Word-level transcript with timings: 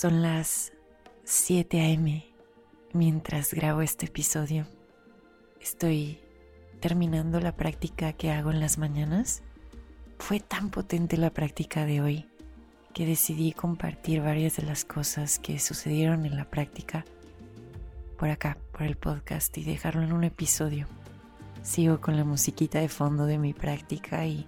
Son 0.00 0.22
las 0.22 0.72
7 1.24 1.80
a.m. 1.80 2.24
mientras 2.92 3.52
grabo 3.52 3.82
este 3.82 4.06
episodio. 4.06 4.64
Estoy 5.60 6.20
terminando 6.78 7.40
la 7.40 7.56
práctica 7.56 8.12
que 8.12 8.30
hago 8.30 8.52
en 8.52 8.60
las 8.60 8.78
mañanas. 8.78 9.42
Fue 10.20 10.38
tan 10.38 10.70
potente 10.70 11.16
la 11.16 11.30
práctica 11.30 11.84
de 11.84 12.00
hoy 12.00 12.28
que 12.94 13.06
decidí 13.06 13.50
compartir 13.50 14.22
varias 14.22 14.54
de 14.54 14.62
las 14.62 14.84
cosas 14.84 15.40
que 15.40 15.58
sucedieron 15.58 16.26
en 16.26 16.36
la 16.36 16.48
práctica 16.48 17.04
por 18.16 18.28
acá, 18.28 18.56
por 18.70 18.84
el 18.84 18.96
podcast 18.96 19.58
y 19.58 19.64
dejarlo 19.64 20.02
en 20.02 20.12
un 20.12 20.22
episodio. 20.22 20.86
Sigo 21.62 22.00
con 22.00 22.16
la 22.16 22.22
musiquita 22.22 22.78
de 22.78 22.88
fondo 22.88 23.26
de 23.26 23.38
mi 23.38 23.52
práctica 23.52 24.24
y 24.26 24.46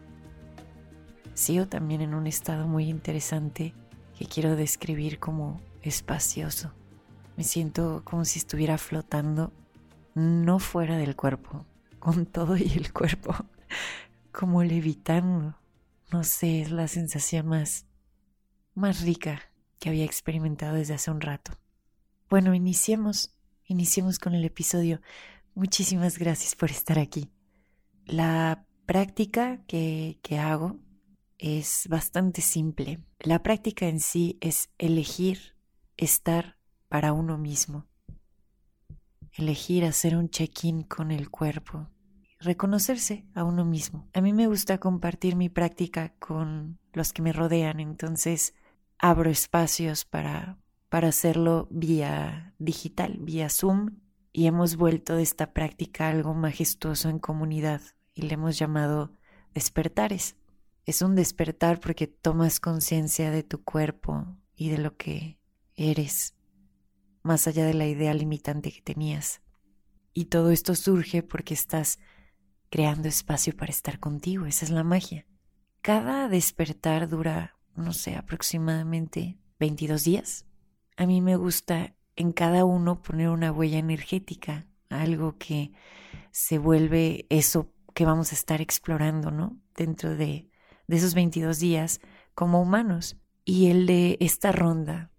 sigo 1.34 1.66
también 1.66 2.02
en 2.02 2.14
un 2.14 2.28
estado 2.28 2.68
muy 2.68 2.88
interesante 2.88 3.74
que 4.20 4.26
quiero 4.26 4.54
describir 4.54 5.18
como 5.18 5.62
espacioso. 5.80 6.74
Me 7.38 7.42
siento 7.42 8.02
como 8.04 8.26
si 8.26 8.38
estuviera 8.38 8.76
flotando, 8.76 9.50
no 10.14 10.58
fuera 10.58 10.98
del 10.98 11.16
cuerpo, 11.16 11.64
con 11.98 12.26
todo 12.26 12.54
y 12.58 12.70
el 12.76 12.92
cuerpo, 12.92 13.34
como 14.30 14.62
levitando. 14.62 15.56
No 16.12 16.22
sé, 16.22 16.60
es 16.60 16.70
la 16.70 16.86
sensación 16.86 17.46
más, 17.46 17.86
más 18.74 19.00
rica 19.00 19.40
que 19.78 19.88
había 19.88 20.04
experimentado 20.04 20.74
desde 20.74 20.92
hace 20.92 21.10
un 21.10 21.22
rato. 21.22 21.52
Bueno, 22.28 22.54
iniciemos, 22.54 23.34
iniciemos 23.64 24.18
con 24.18 24.34
el 24.34 24.44
episodio. 24.44 25.00
Muchísimas 25.54 26.18
gracias 26.18 26.54
por 26.54 26.70
estar 26.70 26.98
aquí. 26.98 27.30
La 28.04 28.66
práctica 28.84 29.64
que, 29.66 30.18
que 30.20 30.38
hago 30.38 30.76
es 31.40 31.86
bastante 31.88 32.42
simple. 32.42 33.00
La 33.18 33.42
práctica 33.42 33.86
en 33.88 33.98
sí 33.98 34.38
es 34.40 34.68
elegir 34.78 35.56
estar 35.96 36.58
para 36.88 37.12
uno 37.12 37.38
mismo, 37.38 37.86
elegir 39.32 39.84
hacer 39.84 40.16
un 40.16 40.28
check-in 40.28 40.82
con 40.82 41.10
el 41.10 41.30
cuerpo, 41.30 41.88
reconocerse 42.40 43.26
a 43.34 43.44
uno 43.44 43.64
mismo. 43.64 44.08
A 44.12 44.20
mí 44.20 44.34
me 44.34 44.46
gusta 44.46 44.78
compartir 44.78 45.34
mi 45.34 45.48
práctica 45.48 46.14
con 46.18 46.78
los 46.92 47.12
que 47.12 47.22
me 47.22 47.32
rodean, 47.32 47.80
entonces 47.80 48.54
abro 48.98 49.30
espacios 49.30 50.04
para, 50.04 50.58
para 50.90 51.08
hacerlo 51.08 51.68
vía 51.70 52.54
digital, 52.58 53.16
vía 53.18 53.48
Zoom, 53.48 54.00
y 54.32 54.46
hemos 54.46 54.76
vuelto 54.76 55.16
de 55.16 55.22
esta 55.22 55.52
práctica 55.52 56.08
algo 56.08 56.34
majestuoso 56.34 57.08
en 57.08 57.18
comunidad 57.18 57.80
y 58.14 58.22
le 58.22 58.34
hemos 58.34 58.58
llamado 58.58 59.12
despertares. 59.54 60.36
Es 60.90 61.02
un 61.02 61.14
despertar 61.14 61.78
porque 61.78 62.08
tomas 62.08 62.58
conciencia 62.58 63.30
de 63.30 63.44
tu 63.44 63.62
cuerpo 63.62 64.26
y 64.56 64.70
de 64.70 64.78
lo 64.78 64.96
que 64.96 65.38
eres, 65.76 66.34
más 67.22 67.46
allá 67.46 67.64
de 67.64 67.74
la 67.74 67.86
idea 67.86 68.12
limitante 68.12 68.72
que 68.72 68.82
tenías. 68.82 69.40
Y 70.14 70.24
todo 70.24 70.50
esto 70.50 70.74
surge 70.74 71.22
porque 71.22 71.54
estás 71.54 72.00
creando 72.70 73.06
espacio 73.06 73.56
para 73.56 73.70
estar 73.70 74.00
contigo, 74.00 74.46
esa 74.46 74.64
es 74.64 74.72
la 74.72 74.82
magia. 74.82 75.28
Cada 75.80 76.28
despertar 76.28 77.08
dura, 77.08 77.56
no 77.76 77.92
sé, 77.92 78.16
aproximadamente 78.16 79.38
22 79.60 80.02
días. 80.02 80.44
A 80.96 81.06
mí 81.06 81.20
me 81.20 81.36
gusta 81.36 81.94
en 82.16 82.32
cada 82.32 82.64
uno 82.64 83.00
poner 83.00 83.28
una 83.28 83.52
huella 83.52 83.78
energética, 83.78 84.66
algo 84.88 85.38
que 85.38 85.70
se 86.32 86.58
vuelve 86.58 87.26
eso 87.28 87.72
que 87.94 88.04
vamos 88.04 88.32
a 88.32 88.34
estar 88.34 88.60
explorando, 88.60 89.30
¿no? 89.30 89.56
Dentro 89.76 90.16
de 90.16 90.49
de 90.90 90.96
esos 90.96 91.14
22 91.14 91.60
días 91.60 92.00
como 92.34 92.60
humanos. 92.60 93.16
Y 93.44 93.70
el 93.70 93.86
de 93.86 94.16
esta 94.20 94.50
ronda 94.50 95.12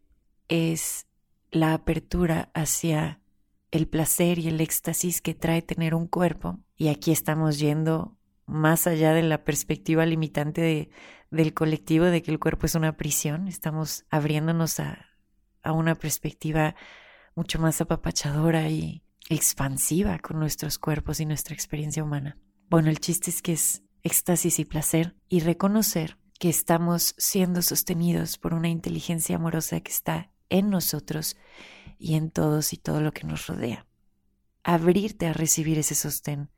es 0.49 1.07
la 1.49 1.73
apertura 1.73 2.51
hacia 2.53 3.21
el 3.71 3.87
placer 3.87 4.37
y 4.37 4.49
el 4.49 4.59
éxtasis 4.59 5.21
que 5.21 5.33
trae 5.33 5.61
tener 5.61 5.95
un 5.95 6.07
cuerpo. 6.07 6.59
Y 6.75 6.89
aquí 6.89 7.11
estamos 7.11 7.57
yendo 7.57 8.17
más 8.45 8.85
allá 8.85 9.13
de 9.13 9.23
la 9.23 9.45
perspectiva 9.45 10.05
limitante 10.05 10.59
de, 10.59 10.89
del 11.31 11.53
colectivo 11.53 12.05
de 12.05 12.21
que 12.21 12.31
el 12.31 12.39
cuerpo 12.39 12.65
es 12.65 12.75
una 12.75 12.97
prisión. 12.97 13.47
Estamos 13.47 14.05
abriéndonos 14.09 14.81
a, 14.81 15.05
a 15.63 15.71
una 15.71 15.95
perspectiva 15.95 16.75
mucho 17.33 17.59
más 17.59 17.79
apapachadora 17.79 18.67
y 18.69 19.03
expansiva 19.29 20.19
con 20.19 20.37
nuestros 20.37 20.77
cuerpos 20.77 21.21
y 21.21 21.25
nuestra 21.25 21.53
experiencia 21.53 22.03
humana. 22.03 22.37
Bueno, 22.69 22.89
el 22.89 22.99
chiste 22.99 23.29
es 23.29 23.41
que 23.41 23.53
es 23.53 23.83
éxtasis 24.03 24.59
y 24.59 24.65
placer 24.65 25.15
y 25.29 25.39
reconocer 25.39 26.17
que 26.39 26.49
estamos 26.49 27.13
siendo 27.17 27.61
sostenidos 27.61 28.37
por 28.37 28.53
una 28.53 28.69
inteligencia 28.69 29.35
amorosa 29.35 29.79
que 29.81 29.91
está 29.91 30.31
en 30.49 30.69
nosotros 30.69 31.37
y 31.99 32.15
en 32.15 32.31
todos 32.31 32.73
y 32.73 32.77
todo 32.77 33.01
lo 33.01 33.13
que 33.13 33.27
nos 33.27 33.47
rodea. 33.47 33.85
Abrirte 34.63 35.27
a 35.27 35.33
recibir 35.33 35.77
ese 35.77 35.95
sostén 35.95 36.49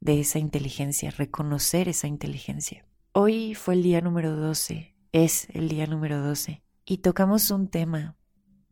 de 0.00 0.20
esa 0.20 0.38
inteligencia, 0.38 1.10
reconocer 1.10 1.88
esa 1.88 2.08
inteligencia. 2.08 2.86
Hoy 3.12 3.54
fue 3.54 3.74
el 3.74 3.82
día 3.82 4.00
número 4.00 4.34
12, 4.34 4.96
es 5.12 5.48
el 5.50 5.68
día 5.68 5.86
número 5.86 6.20
12, 6.22 6.62
y 6.84 6.98
tocamos 6.98 7.50
un 7.50 7.68
tema 7.68 8.16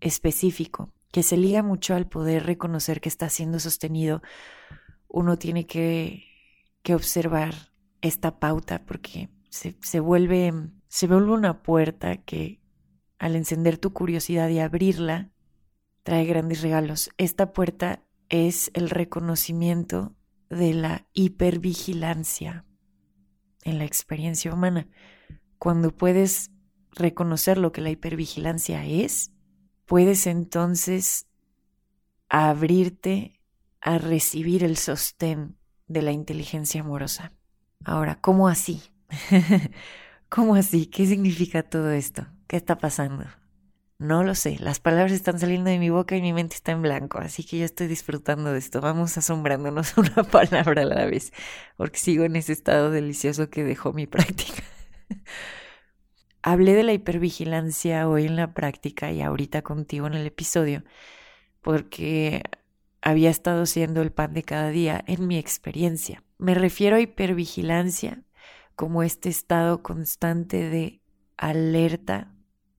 específico 0.00 0.92
que 1.12 1.22
se 1.22 1.36
liga 1.36 1.62
mucho 1.62 1.94
al 1.94 2.08
poder 2.08 2.46
reconocer 2.46 3.00
que 3.00 3.08
está 3.08 3.28
siendo 3.28 3.60
sostenido. 3.60 4.22
Uno 5.08 5.38
tiene 5.38 5.66
que, 5.66 6.24
que 6.82 6.94
observar 6.94 7.69
esta 8.00 8.38
pauta 8.38 8.84
porque 8.84 9.30
se, 9.48 9.76
se, 9.80 10.00
vuelve, 10.00 10.52
se 10.88 11.06
vuelve 11.06 11.32
una 11.32 11.62
puerta 11.62 12.16
que 12.18 12.60
al 13.18 13.36
encender 13.36 13.78
tu 13.78 13.92
curiosidad 13.92 14.48
y 14.48 14.58
abrirla 14.58 15.30
trae 16.02 16.24
grandes 16.24 16.62
regalos. 16.62 17.10
Esta 17.18 17.52
puerta 17.52 18.02
es 18.28 18.70
el 18.74 18.90
reconocimiento 18.90 20.14
de 20.48 20.74
la 20.74 21.06
hipervigilancia 21.12 22.64
en 23.62 23.78
la 23.78 23.84
experiencia 23.84 24.52
humana. 24.52 24.88
Cuando 25.58 25.94
puedes 25.94 26.50
reconocer 26.92 27.58
lo 27.58 27.72
que 27.72 27.80
la 27.80 27.90
hipervigilancia 27.90 28.84
es, 28.86 29.32
puedes 29.84 30.26
entonces 30.26 31.26
abrirte 32.28 33.40
a 33.80 33.98
recibir 33.98 34.64
el 34.64 34.76
sostén 34.76 35.56
de 35.86 36.02
la 36.02 36.12
inteligencia 36.12 36.80
amorosa. 36.80 37.32
Ahora, 37.84 38.20
¿cómo 38.20 38.48
así? 38.48 38.82
¿Cómo 40.28 40.54
así? 40.54 40.86
¿Qué 40.86 41.06
significa 41.06 41.62
todo 41.62 41.90
esto? 41.92 42.26
¿Qué 42.46 42.56
está 42.56 42.78
pasando? 42.78 43.24
No 43.98 44.24
lo 44.24 44.34
sé, 44.34 44.58
las 44.60 44.80
palabras 44.80 45.12
están 45.12 45.38
saliendo 45.38 45.70
de 45.70 45.78
mi 45.78 45.90
boca 45.90 46.16
y 46.16 46.22
mi 46.22 46.32
mente 46.32 46.56
está 46.56 46.72
en 46.72 46.82
blanco, 46.82 47.18
así 47.18 47.44
que 47.44 47.58
yo 47.58 47.64
estoy 47.66 47.86
disfrutando 47.86 48.52
de 48.52 48.58
esto. 48.58 48.80
Vamos 48.80 49.18
asombrándonos 49.18 49.96
una 49.98 50.24
palabra 50.24 50.82
a 50.82 50.86
la 50.86 51.06
vez, 51.06 51.32
porque 51.76 51.98
sigo 51.98 52.24
en 52.24 52.36
ese 52.36 52.52
estado 52.52 52.90
delicioso 52.90 53.50
que 53.50 53.64
dejó 53.64 53.92
mi 53.92 54.06
práctica. 54.08 54.62
Hablé 56.42 56.74
de 56.74 56.82
la 56.84 56.92
hipervigilancia 56.92 58.08
hoy 58.08 58.24
en 58.26 58.36
la 58.36 58.54
práctica 58.54 59.12
y 59.12 59.20
ahorita 59.22 59.62
contigo 59.62 60.06
en 60.06 60.14
el 60.14 60.26
episodio, 60.26 60.84
porque 61.62 62.42
había 63.02 63.30
estado 63.30 63.66
siendo 63.66 64.02
el 64.02 64.12
pan 64.12 64.34
de 64.34 64.42
cada 64.44 64.70
día 64.70 65.04
en 65.06 65.26
mi 65.26 65.38
experiencia. 65.38 66.22
Me 66.40 66.54
refiero 66.54 66.96
a 66.96 67.00
hipervigilancia 67.00 68.22
como 68.74 69.02
este 69.02 69.28
estado 69.28 69.82
constante 69.82 70.70
de 70.70 71.02
alerta 71.36 72.34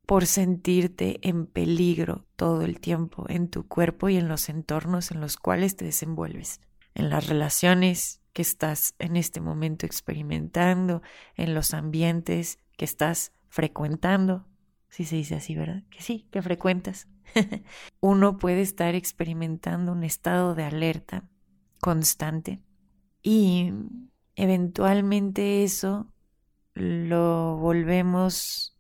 por 0.07 0.25
sentirte 0.25 1.19
en 1.21 1.45
peligro 1.45 2.25
todo 2.35 2.63
el 2.63 2.79
tiempo 2.79 3.27
en 3.29 3.49
tu 3.49 3.67
cuerpo 3.67 4.09
y 4.09 4.17
en 4.17 4.27
los 4.27 4.49
entornos 4.49 5.11
en 5.11 5.21
los 5.21 5.37
cuales 5.37 5.75
te 5.75 5.85
desenvuelves, 5.85 6.59
en 6.95 7.11
las 7.11 7.27
relaciones 7.27 8.23
que 8.33 8.41
estás 8.41 8.95
en 8.97 9.15
este 9.15 9.41
momento 9.41 9.85
experimentando, 9.85 11.03
en 11.35 11.53
los 11.53 11.75
ambientes 11.75 12.57
que 12.77 12.85
estás 12.85 13.31
frecuentando, 13.47 14.47
si 14.89 15.05
se 15.05 15.17
dice 15.17 15.35
así, 15.35 15.53
¿verdad? 15.53 15.83
Que 15.91 16.01
sí, 16.01 16.27
que 16.31 16.41
frecuentas. 16.41 17.07
Uno 17.99 18.39
puede 18.39 18.61
estar 18.61 18.95
experimentando 18.95 19.91
un 19.91 20.03
estado 20.03 20.55
de 20.55 20.63
alerta 20.63 21.29
constante 21.79 22.59
y 23.21 23.73
eventualmente 24.35 25.63
eso 25.63 26.07
lo 26.73 27.57
volvemos 27.57 28.77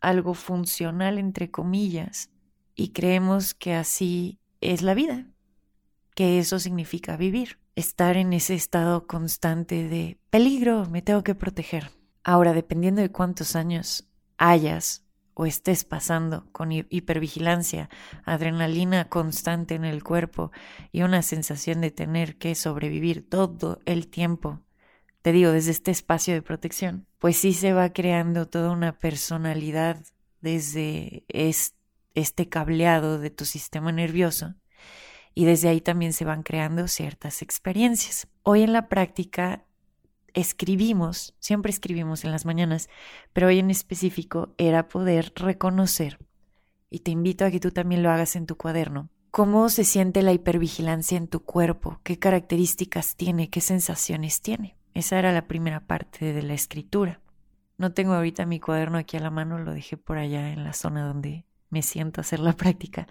algo 0.00 0.34
funcional, 0.34 1.18
entre 1.18 1.50
comillas, 1.50 2.30
y 2.74 2.88
creemos 2.88 3.54
que 3.54 3.74
así 3.74 4.38
es 4.60 4.82
la 4.82 4.94
vida, 4.94 5.26
que 6.14 6.38
eso 6.38 6.58
significa 6.58 7.16
vivir, 7.16 7.58
estar 7.74 8.16
en 8.16 8.32
ese 8.32 8.54
estado 8.54 9.06
constante 9.06 9.88
de 9.88 10.18
peligro, 10.30 10.86
me 10.86 11.02
tengo 11.02 11.22
que 11.22 11.34
proteger. 11.34 11.90
Ahora, 12.22 12.52
dependiendo 12.52 13.02
de 13.02 13.10
cuántos 13.10 13.56
años 13.56 14.08
hayas 14.38 15.03
o 15.34 15.46
estés 15.46 15.84
pasando 15.84 16.46
con 16.52 16.72
hipervigilancia, 16.72 17.90
adrenalina 18.24 19.08
constante 19.08 19.74
en 19.74 19.84
el 19.84 20.02
cuerpo 20.02 20.52
y 20.92 21.02
una 21.02 21.22
sensación 21.22 21.80
de 21.80 21.90
tener 21.90 22.36
que 22.36 22.54
sobrevivir 22.54 23.28
todo 23.28 23.80
el 23.84 24.08
tiempo, 24.08 24.60
te 25.22 25.32
digo, 25.32 25.52
desde 25.52 25.70
este 25.70 25.90
espacio 25.90 26.34
de 26.34 26.42
protección, 26.42 27.06
pues 27.18 27.36
sí 27.36 27.52
se 27.54 27.72
va 27.72 27.92
creando 27.92 28.46
toda 28.46 28.70
una 28.70 28.98
personalidad 28.98 30.04
desde 30.40 31.24
este 31.28 32.48
cableado 32.48 33.18
de 33.18 33.30
tu 33.30 33.44
sistema 33.44 33.90
nervioso 33.90 34.54
y 35.34 35.46
desde 35.46 35.68
ahí 35.68 35.80
también 35.80 36.12
se 36.12 36.24
van 36.24 36.42
creando 36.42 36.86
ciertas 36.88 37.42
experiencias. 37.42 38.28
Hoy 38.42 38.62
en 38.62 38.72
la 38.72 38.88
práctica 38.88 39.64
escribimos, 40.34 41.34
siempre 41.38 41.70
escribimos 41.70 42.24
en 42.24 42.32
las 42.32 42.44
mañanas, 42.44 42.88
pero 43.32 43.46
hoy 43.46 43.58
en 43.60 43.70
específico 43.70 44.54
era 44.58 44.88
poder 44.88 45.32
reconocer, 45.36 46.18
y 46.90 47.00
te 47.00 47.10
invito 47.10 47.44
a 47.44 47.50
que 47.50 47.60
tú 47.60 47.70
también 47.70 48.02
lo 48.02 48.10
hagas 48.10 48.36
en 48.36 48.46
tu 48.46 48.56
cuaderno, 48.56 49.08
cómo 49.30 49.68
se 49.68 49.82
siente 49.82 50.22
la 50.22 50.32
hipervigilancia 50.32 51.18
en 51.18 51.26
tu 51.26 51.42
cuerpo, 51.42 51.98
qué 52.04 52.18
características 52.18 53.16
tiene, 53.16 53.50
qué 53.50 53.60
sensaciones 53.60 54.40
tiene. 54.42 54.76
Esa 54.94 55.18
era 55.18 55.32
la 55.32 55.48
primera 55.48 55.80
parte 55.80 56.32
de 56.32 56.42
la 56.42 56.54
escritura. 56.54 57.20
No 57.76 57.92
tengo 57.92 58.14
ahorita 58.14 58.46
mi 58.46 58.60
cuaderno 58.60 58.96
aquí 58.96 59.16
a 59.16 59.20
la 59.20 59.30
mano, 59.30 59.58
lo 59.58 59.74
dejé 59.74 59.96
por 59.96 60.18
allá 60.18 60.52
en 60.52 60.62
la 60.62 60.72
zona 60.72 61.04
donde 61.04 61.46
me 61.68 61.82
siento 61.82 62.20
a 62.20 62.22
hacer 62.22 62.38
la 62.38 62.52
práctica, 62.56 63.08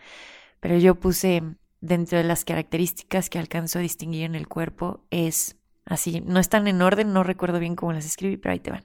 pero 0.61 0.77
yo 0.77 0.95
puse 0.95 1.43
dentro 1.81 2.17
de 2.17 2.23
las 2.23 2.45
características 2.45 3.29
que 3.29 3.39
alcanzo 3.39 3.79
a 3.79 3.81
distinguir 3.81 4.23
en 4.23 4.35
el 4.35 4.47
cuerpo 4.47 5.03
es 5.09 5.57
así, 5.85 6.21
no 6.21 6.39
están 6.39 6.67
en 6.67 6.81
orden, 6.81 7.13
no 7.13 7.23
recuerdo 7.23 7.59
bien 7.59 7.75
cómo 7.75 7.93
las 7.93 8.05
escribí, 8.05 8.37
pero 8.37 8.53
ahí 8.53 8.59
te 8.59 8.71
van. 8.71 8.83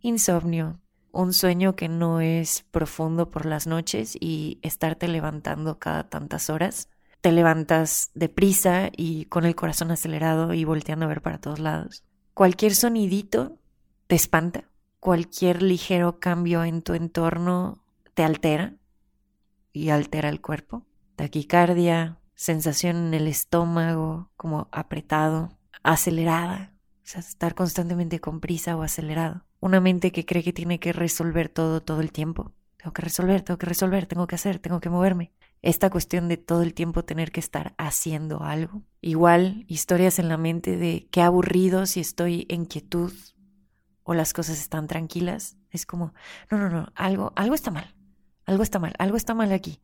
Insomnio, 0.00 0.80
un 1.12 1.32
sueño 1.32 1.76
que 1.76 1.88
no 1.88 2.20
es 2.20 2.64
profundo 2.70 3.30
por 3.30 3.46
las 3.46 3.66
noches 3.66 4.16
y 4.18 4.58
estarte 4.62 5.08
levantando 5.08 5.78
cada 5.78 6.08
tantas 6.08 6.50
horas. 6.50 6.88
Te 7.20 7.30
levantas 7.30 8.10
deprisa 8.14 8.90
y 8.96 9.26
con 9.26 9.44
el 9.44 9.54
corazón 9.54 9.90
acelerado 9.90 10.54
y 10.54 10.64
volteando 10.64 11.04
a 11.04 11.08
ver 11.08 11.22
para 11.22 11.38
todos 11.38 11.60
lados. 11.60 12.02
Cualquier 12.34 12.74
sonidito 12.74 13.58
te 14.06 14.16
espanta, 14.16 14.64
cualquier 14.98 15.62
ligero 15.62 16.18
cambio 16.18 16.64
en 16.64 16.82
tu 16.82 16.94
entorno 16.94 17.84
te 18.14 18.24
altera 18.24 18.74
y 19.72 19.90
altera 19.90 20.28
el 20.28 20.40
cuerpo. 20.40 20.84
Taquicardia, 21.16 22.18
sensación 22.34 22.96
en 22.96 23.14
el 23.14 23.28
estómago 23.28 24.30
como 24.36 24.68
apretado, 24.72 25.58
acelerada, 25.82 26.74
o 26.96 27.06
sea, 27.06 27.20
estar 27.20 27.54
constantemente 27.54 28.20
con 28.20 28.40
prisa 28.40 28.76
o 28.76 28.82
acelerado. 28.82 29.44
Una 29.60 29.80
mente 29.80 30.12
que 30.12 30.24
cree 30.24 30.42
que 30.42 30.52
tiene 30.52 30.80
que 30.80 30.92
resolver 30.92 31.48
todo 31.48 31.82
todo 31.82 32.00
el 32.00 32.12
tiempo. 32.12 32.52
Tengo 32.76 32.92
que 32.92 33.02
resolver, 33.02 33.42
tengo 33.42 33.58
que 33.58 33.66
resolver, 33.66 34.06
tengo 34.06 34.26
que 34.26 34.34
hacer, 34.34 34.58
tengo 34.58 34.80
que 34.80 34.90
moverme 34.90 35.32
esta 35.62 35.90
cuestión 35.90 36.28
de 36.28 36.36
todo 36.36 36.62
el 36.62 36.74
tiempo 36.74 37.04
tener 37.04 37.30
que 37.30 37.40
estar 37.40 37.74
haciendo 37.78 38.42
algo. 38.42 38.82
Igual, 39.00 39.64
historias 39.68 40.18
en 40.18 40.28
la 40.28 40.36
mente 40.36 40.76
de 40.76 41.08
qué 41.10 41.22
aburrido 41.22 41.86
si 41.86 42.00
estoy 42.00 42.46
en 42.48 42.66
quietud 42.66 43.12
o 44.02 44.14
las 44.14 44.32
cosas 44.32 44.60
están 44.60 44.88
tranquilas. 44.88 45.56
Es 45.70 45.86
como, 45.86 46.12
no, 46.50 46.58
no, 46.58 46.68
no, 46.68 46.92
algo, 46.96 47.32
algo 47.36 47.54
está 47.54 47.70
mal, 47.70 47.94
algo 48.44 48.64
está 48.64 48.80
mal, 48.80 48.92
algo 48.98 49.16
está 49.16 49.34
mal 49.34 49.52
aquí. 49.52 49.80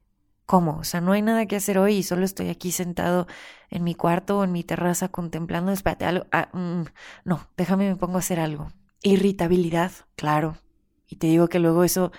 ¿Cómo? 0.48 0.78
O 0.78 0.84
sea, 0.84 1.02
no 1.02 1.12
hay 1.12 1.20
nada 1.20 1.44
que 1.44 1.56
hacer 1.56 1.76
hoy 1.76 1.96
y 1.96 2.02
solo 2.02 2.24
estoy 2.24 2.48
aquí 2.48 2.72
sentado 2.72 3.26
en 3.68 3.84
mi 3.84 3.94
cuarto 3.94 4.38
o 4.38 4.44
en 4.44 4.50
mi 4.50 4.64
terraza 4.64 5.10
contemplando. 5.10 5.72
Espérate, 5.72 6.06
algo. 6.06 6.26
Ah, 6.32 6.48
mm, 6.54 6.84
no, 7.26 7.46
déjame 7.58 7.86
me 7.86 7.96
pongo 7.96 8.16
a 8.16 8.20
hacer 8.20 8.40
algo. 8.40 8.72
Irritabilidad, 9.02 9.92
claro. 10.16 10.56
Y 11.06 11.16
te 11.16 11.26
digo 11.26 11.48
que 11.48 11.58
luego 11.58 11.84
eso 11.84 12.12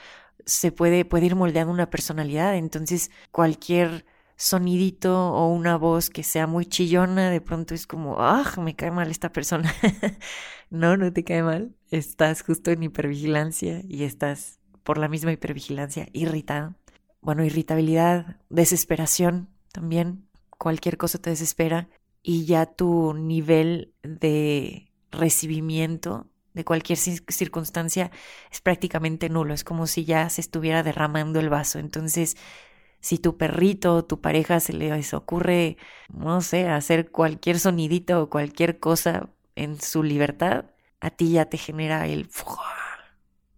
se 0.45 0.71
puede, 0.71 1.05
puede 1.05 1.25
ir 1.25 1.35
moldeando 1.35 1.73
una 1.73 1.89
personalidad. 1.89 2.55
Entonces, 2.55 3.09
cualquier 3.31 4.05
sonidito 4.35 5.33
o 5.33 5.47
una 5.51 5.75
voz 5.77 6.11
que 6.11 6.21
sea 6.21 6.45
muy 6.45 6.67
chillona, 6.67 7.31
de 7.31 7.41
pronto 7.41 7.73
es 7.73 7.87
como, 7.87 8.21
ah, 8.21 8.45
me 8.61 8.75
cae 8.75 8.91
mal 8.91 9.09
esta 9.09 9.31
persona. 9.31 9.73
no, 10.69 10.97
no 10.97 11.11
te 11.11 11.23
cae 11.23 11.41
mal. 11.41 11.75
Estás 11.89 12.43
justo 12.43 12.69
en 12.69 12.83
hipervigilancia 12.83 13.81
y 13.87 14.03
estás 14.03 14.59
por 14.83 14.99
la 14.99 15.07
misma 15.07 15.31
hipervigilancia 15.31 16.07
irritado. 16.13 16.75
Bueno, 17.21 17.43
irritabilidad, 17.43 18.37
desesperación 18.49 19.49
también. 19.71 20.27
Cualquier 20.57 20.97
cosa 20.97 21.19
te 21.19 21.29
desespera 21.29 21.89
y 22.21 22.45
ya 22.45 22.65
tu 22.65 23.13
nivel 23.13 23.93
de 24.03 24.91
recibimiento 25.11 26.27
de 26.53 26.65
cualquier 26.65 26.97
circunstancia 26.97 28.11
es 28.51 28.61
prácticamente 28.61 29.29
nulo, 29.29 29.53
es 29.53 29.63
como 29.63 29.87
si 29.87 30.05
ya 30.05 30.29
se 30.29 30.41
estuviera 30.41 30.83
derramando 30.83 31.39
el 31.39 31.49
vaso. 31.49 31.79
Entonces, 31.79 32.35
si 32.99 33.17
tu 33.17 33.37
perrito 33.37 33.95
o 33.95 34.05
tu 34.05 34.19
pareja 34.21 34.59
se 34.59 34.73
les 34.73 35.13
ocurre, 35.13 35.77
no 36.09 36.41
sé, 36.41 36.67
hacer 36.67 37.11
cualquier 37.11 37.59
sonidito 37.59 38.21
o 38.23 38.29
cualquier 38.29 38.79
cosa 38.79 39.29
en 39.55 39.79
su 39.79 40.03
libertad, 40.03 40.65
a 40.99 41.09
ti 41.09 41.31
ya 41.31 41.45
te 41.45 41.57
genera 41.57 42.07
el 42.07 42.29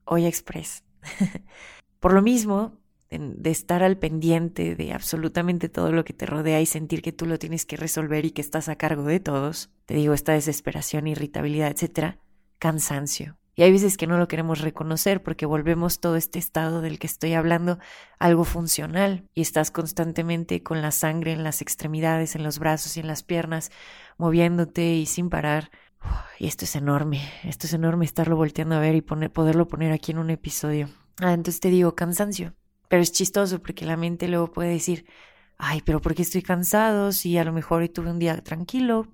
hoy 0.05 0.25
express. 0.25 0.83
Por 1.99 2.13
lo 2.13 2.21
mismo, 2.21 2.77
de 3.11 3.51
estar 3.51 3.83
al 3.83 3.97
pendiente 3.97 4.75
de 4.75 4.93
absolutamente 4.93 5.67
todo 5.67 5.91
lo 5.91 6.05
que 6.05 6.13
te 6.13 6.25
rodea 6.25 6.61
y 6.61 6.65
sentir 6.65 7.01
que 7.01 7.11
tú 7.11 7.25
lo 7.25 7.37
tienes 7.39 7.65
que 7.65 7.75
resolver 7.75 8.25
y 8.25 8.31
que 8.31 8.41
estás 8.41 8.69
a 8.69 8.77
cargo 8.77 9.03
de 9.03 9.19
todos, 9.19 9.69
te 9.85 9.95
digo, 9.95 10.13
esta 10.13 10.31
desesperación, 10.31 11.07
irritabilidad, 11.07 11.71
etcétera, 11.71 12.19
cansancio. 12.57 13.37
Y 13.53 13.63
hay 13.63 13.71
veces 13.71 13.97
que 13.97 14.07
no 14.07 14.17
lo 14.17 14.29
queremos 14.29 14.61
reconocer 14.61 15.21
porque 15.21 15.45
volvemos 15.45 15.99
todo 15.99 16.15
este 16.15 16.39
estado 16.39 16.79
del 16.81 16.99
que 16.99 17.07
estoy 17.07 17.33
hablando 17.33 17.79
algo 18.17 18.45
funcional 18.45 19.27
y 19.33 19.41
estás 19.41 19.71
constantemente 19.71 20.63
con 20.63 20.81
la 20.81 20.91
sangre 20.91 21.33
en 21.33 21.43
las 21.43 21.61
extremidades, 21.61 22.35
en 22.35 22.43
los 22.43 22.59
brazos 22.59 22.95
y 22.95 23.01
en 23.01 23.07
las 23.07 23.23
piernas, 23.23 23.71
moviéndote 24.17 24.93
y 24.95 25.05
sin 25.05 25.29
parar. 25.29 25.69
Y 26.39 26.47
esto 26.47 26.63
es 26.63 26.75
enorme, 26.77 27.21
esto 27.43 27.67
es 27.67 27.73
enorme 27.73 28.05
estarlo 28.05 28.37
volteando 28.37 28.75
a 28.75 28.79
ver 28.79 28.95
y 28.95 29.01
poner, 29.01 29.31
poderlo 29.31 29.67
poner 29.67 29.91
aquí 29.91 30.13
en 30.13 30.19
un 30.19 30.29
episodio. 30.29 30.87
Ah, 31.19 31.33
entonces 31.33 31.59
te 31.59 31.69
digo 31.69 31.93
cansancio. 31.93 32.55
Pero 32.91 33.03
es 33.03 33.13
chistoso 33.13 33.61
porque 33.61 33.85
la 33.85 33.95
mente 33.95 34.27
luego 34.27 34.51
puede 34.51 34.71
decir, 34.71 35.05
ay, 35.57 35.81
pero 35.85 36.01
¿por 36.01 36.13
qué 36.13 36.23
estoy 36.23 36.41
cansado? 36.41 37.13
Si 37.13 37.37
a 37.37 37.45
lo 37.45 37.53
mejor 37.53 37.83
hoy 37.83 37.87
tuve 37.87 38.11
un 38.11 38.19
día 38.19 38.35
tranquilo, 38.43 39.07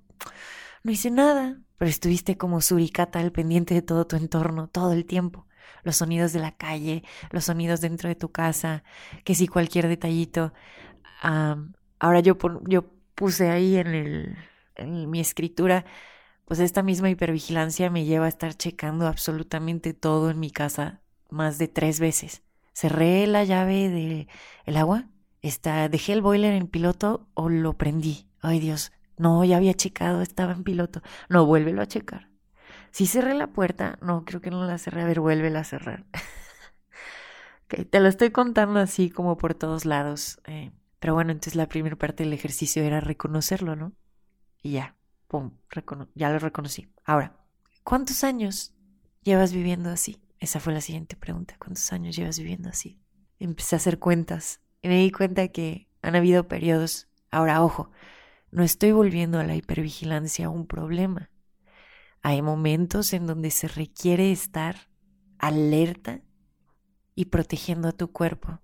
no 0.84 0.92
hice 0.92 1.12
nada, 1.12 1.62
pero 1.78 1.88
estuviste 1.92 2.38
como 2.38 2.62
suricata 2.62 3.20
al 3.20 3.32
pendiente 3.32 3.76
de 3.76 3.84
todo 3.84 4.08
tu 4.08 4.16
entorno 4.16 4.68
todo 4.68 4.94
el 4.94 5.06
tiempo. 5.06 5.46
Los 5.84 5.98
sonidos 5.98 6.34
de 6.34 6.40
la 6.40 6.58
calle, 6.58 7.04
los 7.30 7.46
sonidos 7.46 7.80
dentro 7.80 8.10
de 8.10 8.16
tu 8.16 8.32
casa, 8.32 8.84
que 9.24 9.36
si 9.36 9.48
cualquier 9.48 9.88
detallito. 9.88 10.54
ahora 11.22 12.20
yo, 12.22 12.36
yo 12.68 12.86
puse 13.14 13.52
ahí 13.52 13.78
en, 13.78 13.88
el, 13.88 14.38
en 14.76 15.08
mi 15.12 15.20
escritura, 15.20 15.86
pues 16.46 16.60
esta 16.62 16.82
misma 16.84 17.12
hipervigilancia 17.12 17.92
me 17.92 18.06
lleva 18.06 18.26
a 18.26 18.30
estar 18.30 18.56
checando 18.56 19.06
absolutamente 19.08 19.94
todo 19.94 20.32
en 20.32 20.40
mi 20.40 20.50
casa 20.52 21.02
más 21.30 21.60
de 21.60 21.68
tres 21.68 22.00
veces. 22.00 22.47
Cerré 22.78 23.26
la 23.26 23.44
llave 23.44 23.90
del 23.90 24.28
el 24.66 24.78
agua, 24.78 25.10
está, 25.42 25.90
dejé 25.90 26.14
el 26.14 26.22
boiler 26.22 26.54
en 26.54 26.68
piloto 26.68 27.28
o 27.34 27.50
lo 27.50 27.76
prendí. 27.76 28.30
Ay 28.40 28.60
Dios, 28.60 28.92
no, 29.18 29.44
ya 29.44 29.58
había 29.58 29.74
checado, 29.74 30.22
estaba 30.22 30.52
en 30.52 30.64
piloto. 30.64 31.02
No, 31.28 31.48
vuélvelo 31.48 31.82
a 31.82 31.88
checar. 31.88 32.30
Si 32.92 33.08
cerré 33.08 33.34
la 33.34 33.48
puerta, 33.48 33.98
no, 34.04 34.26
creo 34.26 34.42
que 34.42 34.52
no 34.52 34.64
la 34.64 34.78
cerré. 34.78 35.02
A 35.02 35.06
ver, 35.06 35.22
vuélvela 35.22 35.62
a 35.62 35.64
cerrar. 35.64 36.06
te 37.90 38.00
lo 38.00 38.08
estoy 38.08 38.30
contando 38.30 38.80
así 38.80 39.10
como 39.10 39.40
por 39.40 39.56
todos 39.56 39.86
lados. 39.86 40.40
Eh, 40.46 40.72
pero 41.00 41.16
bueno, 41.16 41.32
entonces 41.32 41.56
la 41.56 41.68
primera 41.68 41.96
parte 41.96 42.26
del 42.26 42.34
ejercicio 42.34 42.84
era 42.84 43.00
reconocerlo, 43.00 43.76
¿no? 43.76 43.94
Y 44.62 44.74
ya, 44.74 44.96
pum, 45.28 45.50
ya 46.14 46.30
lo 46.30 46.38
reconocí. 46.38 46.94
Ahora, 47.06 47.36
¿cuántos 47.84 48.24
años 48.24 48.76
llevas 49.24 49.52
viviendo 49.52 49.90
así? 49.90 50.22
Esa 50.40 50.60
fue 50.60 50.74
la 50.74 50.82
siguiente 50.82 51.16
pregunta. 51.16 51.56
¿Cuántos 51.60 51.92
años 51.92 52.16
llevas 52.16 52.40
viviendo 52.40 52.70
así? 52.70 53.00
Empecé 53.40 53.76
a 53.76 53.78
hacer 53.78 54.00
cuentas 54.00 54.62
y 54.82 54.88
me 54.88 54.98
di 54.98 55.12
cuenta 55.12 55.48
que 55.50 55.90
han 56.02 56.16
habido 56.16 56.48
periodos. 56.48 57.08
Ahora, 57.32 57.64
ojo, 57.64 57.92
no 58.52 58.64
estoy 58.64 58.92
volviendo 58.92 59.40
a 59.40 59.44
la 59.44 59.56
hipervigilancia 59.56 60.50
un 60.50 60.68
problema. 60.68 61.30
Hay 62.22 62.42
momentos 62.42 63.14
en 63.14 63.28
donde 63.28 63.52
se 63.52 63.68
requiere 63.68 64.32
estar 64.32 64.90
alerta 65.38 66.22
y 67.16 67.26
protegiendo 67.26 67.88
a 67.88 67.94
tu 67.94 68.12
cuerpo. 68.12 68.62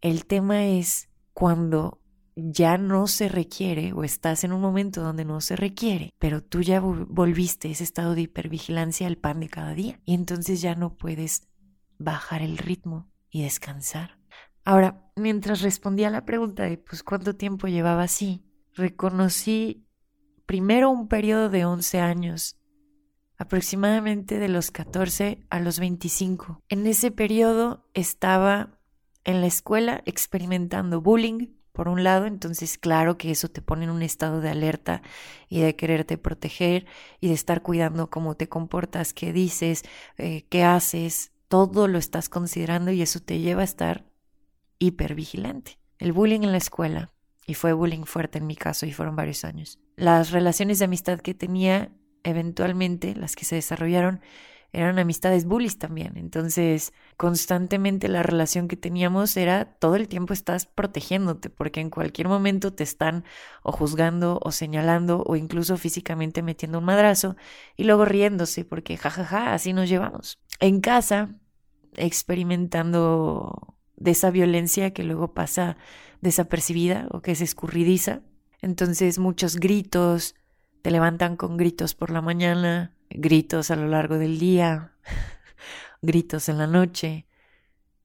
El 0.00 0.26
tema 0.26 0.66
es 0.66 1.08
cuando 1.32 2.01
ya 2.34 2.78
no 2.78 3.06
se 3.06 3.28
requiere 3.28 3.92
o 3.92 4.04
estás 4.04 4.44
en 4.44 4.52
un 4.52 4.60
momento 4.60 5.02
donde 5.02 5.24
no 5.24 5.40
se 5.40 5.56
requiere, 5.56 6.14
pero 6.18 6.42
tú 6.42 6.62
ya 6.62 6.80
volviste 6.80 7.70
ese 7.70 7.84
estado 7.84 8.14
de 8.14 8.22
hipervigilancia 8.22 9.06
al 9.06 9.18
pan 9.18 9.40
de 9.40 9.48
cada 9.48 9.74
día 9.74 10.00
y 10.04 10.14
entonces 10.14 10.60
ya 10.60 10.74
no 10.74 10.96
puedes 10.96 11.48
bajar 11.98 12.42
el 12.42 12.58
ritmo 12.58 13.10
y 13.30 13.42
descansar. 13.42 14.18
Ahora, 14.64 15.10
mientras 15.16 15.60
respondía 15.60 16.08
a 16.08 16.12
la 16.12 16.24
pregunta 16.24 16.64
de 16.64 16.78
pues 16.78 17.02
cuánto 17.02 17.34
tiempo 17.34 17.66
llevaba 17.66 18.04
así, 18.04 18.44
reconocí 18.74 19.86
primero 20.46 20.90
un 20.90 21.08
periodo 21.08 21.48
de 21.48 21.64
11 21.64 22.00
años, 22.00 22.56
aproximadamente 23.38 24.38
de 24.38 24.48
los 24.48 24.70
14 24.70 25.44
a 25.50 25.60
los 25.60 25.80
25. 25.80 26.60
En 26.68 26.86
ese 26.86 27.10
periodo 27.10 27.88
estaba 27.92 28.78
en 29.24 29.40
la 29.40 29.46
escuela 29.46 30.02
experimentando 30.06 31.00
bullying, 31.00 31.48
por 31.72 31.88
un 31.88 32.04
lado, 32.04 32.26
entonces 32.26 32.78
claro 32.78 33.16
que 33.18 33.30
eso 33.30 33.48
te 33.48 33.62
pone 33.62 33.84
en 33.84 33.90
un 33.90 34.02
estado 34.02 34.40
de 34.40 34.50
alerta 34.50 35.02
y 35.48 35.60
de 35.60 35.74
quererte 35.74 36.18
proteger 36.18 36.86
y 37.20 37.28
de 37.28 37.34
estar 37.34 37.62
cuidando 37.62 38.10
cómo 38.10 38.36
te 38.36 38.48
comportas, 38.48 39.14
qué 39.14 39.32
dices, 39.32 39.82
eh, 40.18 40.44
qué 40.48 40.64
haces, 40.64 41.32
todo 41.48 41.88
lo 41.88 41.98
estás 41.98 42.28
considerando 42.28 42.90
y 42.92 43.02
eso 43.02 43.20
te 43.20 43.38
lleva 43.38 43.62
a 43.62 43.64
estar 43.64 44.04
hipervigilante. 44.78 45.78
El 45.98 46.12
bullying 46.12 46.42
en 46.42 46.52
la 46.52 46.58
escuela, 46.58 47.12
y 47.46 47.54
fue 47.54 47.72
bullying 47.72 48.04
fuerte 48.04 48.38
en 48.38 48.46
mi 48.46 48.56
caso 48.56 48.86
y 48.86 48.92
fueron 48.92 49.16
varios 49.16 49.44
años. 49.44 49.78
Las 49.96 50.30
relaciones 50.30 50.78
de 50.78 50.84
amistad 50.84 51.20
que 51.20 51.34
tenía, 51.34 51.92
eventualmente, 52.22 53.14
las 53.14 53.36
que 53.36 53.44
se 53.44 53.56
desarrollaron, 53.56 54.20
eran 54.72 54.98
amistades 54.98 55.44
bullies 55.44 55.78
también. 55.78 56.16
Entonces, 56.16 56.92
constantemente 57.16 58.08
la 58.08 58.22
relación 58.22 58.68
que 58.68 58.76
teníamos 58.76 59.36
era 59.36 59.66
todo 59.66 59.96
el 59.96 60.08
tiempo 60.08 60.32
estás 60.32 60.66
protegiéndote, 60.66 61.50
porque 61.50 61.80
en 61.80 61.90
cualquier 61.90 62.28
momento 62.28 62.72
te 62.72 62.82
están 62.82 63.24
o 63.62 63.72
juzgando 63.72 64.40
o 64.42 64.50
señalando 64.50 65.22
o 65.26 65.36
incluso 65.36 65.76
físicamente 65.76 66.42
metiendo 66.42 66.78
un 66.78 66.84
madrazo 66.84 67.36
y 67.76 67.84
luego 67.84 68.06
riéndose, 68.06 68.64
porque 68.64 68.96
jajaja, 68.96 69.52
así 69.52 69.72
nos 69.72 69.88
llevamos. 69.88 70.38
En 70.58 70.80
casa, 70.80 71.34
experimentando 71.94 73.76
de 73.96 74.12
esa 74.12 74.30
violencia 74.30 74.92
que 74.92 75.04
luego 75.04 75.34
pasa 75.34 75.76
desapercibida 76.22 77.08
o 77.10 77.20
que 77.20 77.32
es 77.32 77.42
escurridiza. 77.42 78.22
Entonces, 78.62 79.18
muchos 79.18 79.56
gritos, 79.56 80.34
te 80.82 80.90
levantan 80.90 81.36
con 81.36 81.56
gritos 81.56 81.94
por 81.94 82.10
la 82.10 82.22
mañana, 82.22 82.92
gritos 83.14 83.70
a 83.70 83.76
lo 83.76 83.86
largo 83.86 84.18
del 84.18 84.38
día, 84.38 84.92
gritos 86.02 86.48
en 86.48 86.58
la 86.58 86.66
noche, 86.66 87.26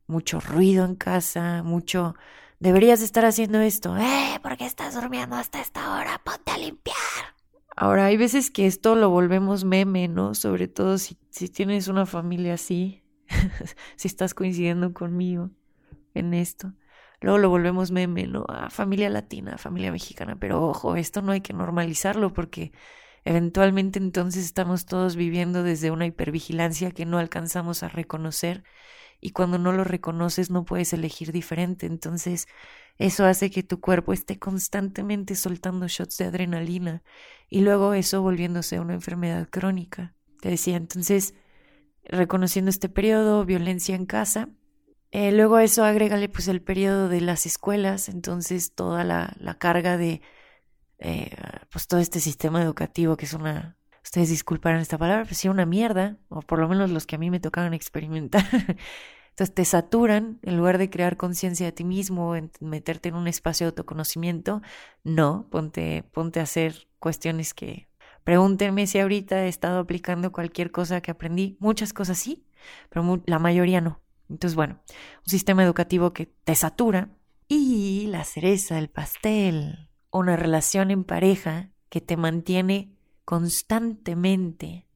mucho 0.07 0.39
ruido 0.39 0.85
en 0.85 0.95
casa, 0.95 1.63
mucho 1.63 2.15
deberías 2.59 3.01
estar 3.01 3.25
haciendo 3.25 3.59
esto, 3.59 3.95
eh, 3.97 4.39
¿por 4.41 4.57
qué 4.57 4.65
estás 4.65 4.95
durmiendo 4.95 5.35
hasta 5.35 5.61
esta 5.61 5.95
hora? 5.95 6.21
Ponte 6.23 6.51
a 6.51 6.57
limpiar. 6.57 6.95
Ahora, 7.75 8.05
hay 8.05 8.17
veces 8.17 8.49
que 8.49 8.65
esto 8.65 8.95
lo 8.95 9.11
volvemos 9.11 9.63
meme, 9.63 10.07
¿no? 10.07 10.33
Sobre 10.33 10.67
todo 10.67 10.97
si, 10.97 11.17
si 11.29 11.47
tienes 11.47 11.87
una 11.87 12.07
familia 12.07 12.55
así, 12.55 13.03
si 13.95 14.07
estás 14.07 14.33
coincidiendo 14.33 14.93
conmigo 14.93 15.51
en 16.15 16.33
esto. 16.33 16.73
Luego 17.21 17.37
lo 17.37 17.49
volvemos 17.49 17.91
meme, 17.91 18.25
¿no? 18.27 18.45
A 18.47 18.69
familia 18.69 19.09
latina, 19.09 19.57
familia 19.57 19.91
mexicana, 19.91 20.37
pero 20.39 20.63
ojo, 20.67 20.95
esto 20.95 21.21
no 21.21 21.31
hay 21.31 21.41
que 21.41 21.53
normalizarlo 21.53 22.33
porque 22.33 22.71
Eventualmente 23.27 23.99
entonces 23.99 24.45
estamos 24.45 24.85
todos 24.85 25.17
viviendo 25.17 25.61
desde 25.61 25.91
una 25.91 26.05
hipervigilancia 26.05 26.91
que 26.91 27.05
no 27.05 27.17
alcanzamos 27.17 27.83
a 27.83 27.89
reconocer 27.89 28.63
y 29.19 29.31
cuando 29.31 29.57
no 29.57 29.73
lo 29.73 29.83
reconoces 29.83 30.49
no 30.49 30.63
puedes 30.63 30.93
elegir 30.93 31.33
diferente. 31.33 31.87
Entonces 31.87 32.47
eso 32.97 33.25
hace 33.25 33.51
que 33.51 33.63
tu 33.63 33.81
cuerpo 33.81 34.13
esté 34.13 34.39
constantemente 34.39 35.35
soltando 35.35 35.89
shots 35.89 36.19
de 36.19 36.23
adrenalina 36.23 37.03
y 37.49 37.63
luego 37.63 37.93
eso 37.93 38.21
volviéndose 38.21 38.79
una 38.79 38.93
enfermedad 38.93 39.49
crónica. 39.49 40.15
Te 40.39 40.51
decía, 40.51 40.77
entonces, 40.77 41.33
reconociendo 42.05 42.69
este 42.69 42.87
periodo, 42.87 43.43
violencia 43.43 43.97
en 43.97 44.05
casa, 44.05 44.47
eh, 45.11 45.33
luego 45.33 45.57
a 45.57 45.65
eso 45.65 45.83
agrégale 45.83 46.29
pues 46.29 46.47
el 46.47 46.61
periodo 46.61 47.09
de 47.09 47.19
las 47.19 47.45
escuelas, 47.45 48.07
entonces 48.07 48.73
toda 48.73 49.03
la, 49.03 49.35
la 49.37 49.55
carga 49.55 49.97
de 49.97 50.21
eh, 50.99 51.35
pues 51.71 51.87
todo 51.87 51.99
este 51.99 52.19
sistema 52.19 52.61
educativo 52.61 53.17
que 53.17 53.25
es 53.25 53.33
una, 53.33 53.77
ustedes 54.03 54.29
disculparán 54.29 54.81
esta 54.81 54.97
palabra, 54.97 55.23
pero 55.23 55.35
sí 55.35 55.47
una 55.47 55.65
mierda, 55.65 56.17
o 56.29 56.41
por 56.41 56.59
lo 56.59 56.67
menos 56.67 56.89
los 56.89 57.05
que 57.05 57.15
a 57.15 57.19
mí 57.19 57.29
me 57.29 57.39
tocaron 57.39 57.73
experimentar. 57.73 58.45
Entonces 59.29 59.53
te 59.53 59.65
saturan 59.65 60.39
en 60.41 60.57
lugar 60.57 60.79
de 60.79 60.89
crear 60.89 61.15
conciencia 61.15 61.67
de 61.67 61.71
ti 61.71 61.83
mismo, 61.83 62.35
en 62.35 62.51
meterte 62.59 63.09
en 63.09 63.15
un 63.15 63.27
espacio 63.27 63.65
de 63.65 63.69
autoconocimiento, 63.69 64.63
no, 65.03 65.47
ponte, 65.51 66.03
ponte 66.11 66.39
a 66.39 66.43
hacer 66.43 66.87
cuestiones 66.97 67.53
que 67.53 67.87
pregúntenme 68.23 68.87
si 68.87 68.99
ahorita 68.99 69.45
he 69.45 69.47
estado 69.47 69.79
aplicando 69.79 70.31
cualquier 70.31 70.71
cosa 70.71 71.01
que 71.01 71.11
aprendí, 71.11 71.55
muchas 71.59 71.93
cosas 71.93 72.17
sí, 72.17 72.47
pero 72.89 73.21
la 73.25 73.39
mayoría 73.39 73.79
no. 73.79 74.01
Entonces, 74.29 74.55
bueno, 74.55 74.81
un 74.87 75.29
sistema 75.29 75.63
educativo 75.63 76.13
que 76.13 76.25
te 76.25 76.55
satura 76.55 77.09
y 77.47 78.07
la 78.07 78.23
cereza 78.23 78.75
del 78.75 78.89
pastel 78.89 79.86
una 80.11 80.35
relación 80.35 80.91
en 80.91 81.03
pareja 81.03 81.71
que 81.89 82.01
te 82.01 82.17
mantiene 82.17 82.91
constantemente 83.25 84.87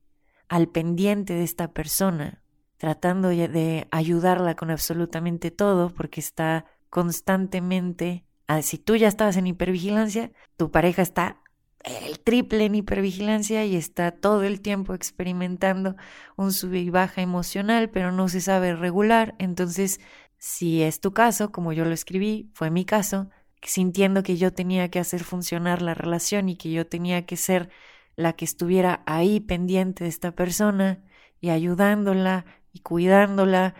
al 0.47 0.67
pendiente 0.67 1.33
de 1.33 1.43
esta 1.43 1.71
persona, 1.71 2.43
tratando 2.77 3.29
de 3.29 3.87
ayudarla 3.91 4.55
con 4.55 4.71
absolutamente 4.71 5.51
todo, 5.51 5.89
porque 5.89 6.19
está 6.19 6.65
constantemente, 6.89 8.25
ah, 8.47 8.61
si 8.61 8.77
tú 8.77 8.95
ya 8.95 9.07
estabas 9.07 9.37
en 9.37 9.47
hipervigilancia, 9.47 10.31
tu 10.57 10.71
pareja 10.71 11.01
está 11.01 11.41
el 11.83 12.19
triple 12.19 12.65
en 12.65 12.75
hipervigilancia 12.75 13.65
y 13.65 13.75
está 13.75 14.11
todo 14.11 14.43
el 14.43 14.61
tiempo 14.61 14.93
experimentando 14.93 15.95
un 16.35 16.53
sube 16.53 16.79
y 16.79 16.89
baja 16.89 17.21
emocional, 17.21 17.89
pero 17.89 18.11
no 18.11 18.27
se 18.27 18.41
sabe 18.41 18.75
regular. 18.75 19.35
Entonces, 19.39 19.99
si 20.37 20.83
es 20.83 20.99
tu 20.99 21.13
caso, 21.13 21.51
como 21.51 21.73
yo 21.73 21.85
lo 21.85 21.93
escribí, 21.93 22.51
fue 22.53 22.69
mi 22.71 22.85
caso, 22.85 23.29
sintiendo 23.63 24.23
que 24.23 24.37
yo 24.37 24.53
tenía 24.53 24.89
que 24.89 24.99
hacer 24.99 25.23
funcionar 25.23 25.81
la 25.81 25.93
relación 25.93 26.49
y 26.49 26.55
que 26.55 26.71
yo 26.71 26.87
tenía 26.87 27.25
que 27.25 27.37
ser 27.37 27.69
la 28.15 28.33
que 28.33 28.45
estuviera 28.45 29.03
ahí 29.05 29.39
pendiente 29.39 30.03
de 30.03 30.09
esta 30.09 30.31
persona 30.31 31.03
y 31.39 31.49
ayudándola 31.49 32.45
y 32.73 32.79
cuidándola 32.79 33.75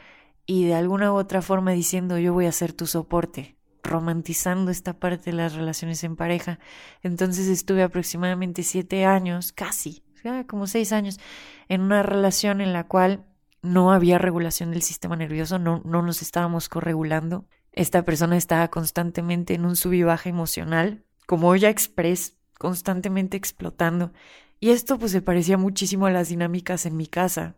y 0.46 0.66
de 0.66 0.76
alguna 0.76 1.12
u 1.12 1.16
otra 1.16 1.42
forma 1.42 1.72
diciendo 1.72 2.18
yo 2.18 2.34
voy 2.34 2.46
a 2.46 2.52
ser 2.52 2.74
tu 2.74 2.88
soporte, 2.88 3.58
romantizando 3.84 4.72
esta 4.72 5.00
parte 5.00 5.32
de 5.32 5.38
las 5.38 5.54
relaciones 5.54 6.04
en 6.04 6.16
pareja. 6.16 6.60
Entonces 7.04 7.48
estuve 7.48 7.84
aproximadamente 7.84 8.64
siete 8.64 9.06
años, 9.06 9.52
casi, 9.52 10.04
como 10.48 10.68
seis 10.68 10.92
años, 10.92 11.20
en 11.68 11.82
una 11.82 12.04
relación 12.04 12.62
en 12.62 12.74
la 12.74 12.88
cual 12.88 13.26
no 13.62 13.92
había 13.92 14.18
regulación 14.18 14.72
del 14.72 14.82
sistema 14.82 15.16
nervioso, 15.16 15.60
no, 15.60 15.82
no 15.86 16.02
nos 16.02 16.22
estábamos 16.22 16.68
corregulando 16.68 17.46
esta 17.74 18.04
persona 18.04 18.38
estaba 18.38 18.70
constantemente 18.70 19.54
en 19.54 19.66
un 19.66 19.76
sub 19.76 19.94
y 19.94 20.04
baja 20.04 20.30
emocional, 20.30 21.04
como 21.26 21.50
olla 21.50 21.70
express, 21.70 22.38
constantemente 22.58 23.38
explotando. 23.38 24.12
Y 24.60 24.70
esto 24.70 25.00
pues 25.00 25.12
se 25.12 25.22
parecía 25.22 25.58
muchísimo 25.58 26.06
a 26.06 26.12
las 26.12 26.30
dinámicas 26.30 26.86
en 26.86 26.98
mi 26.98 27.08
casa. 27.08 27.56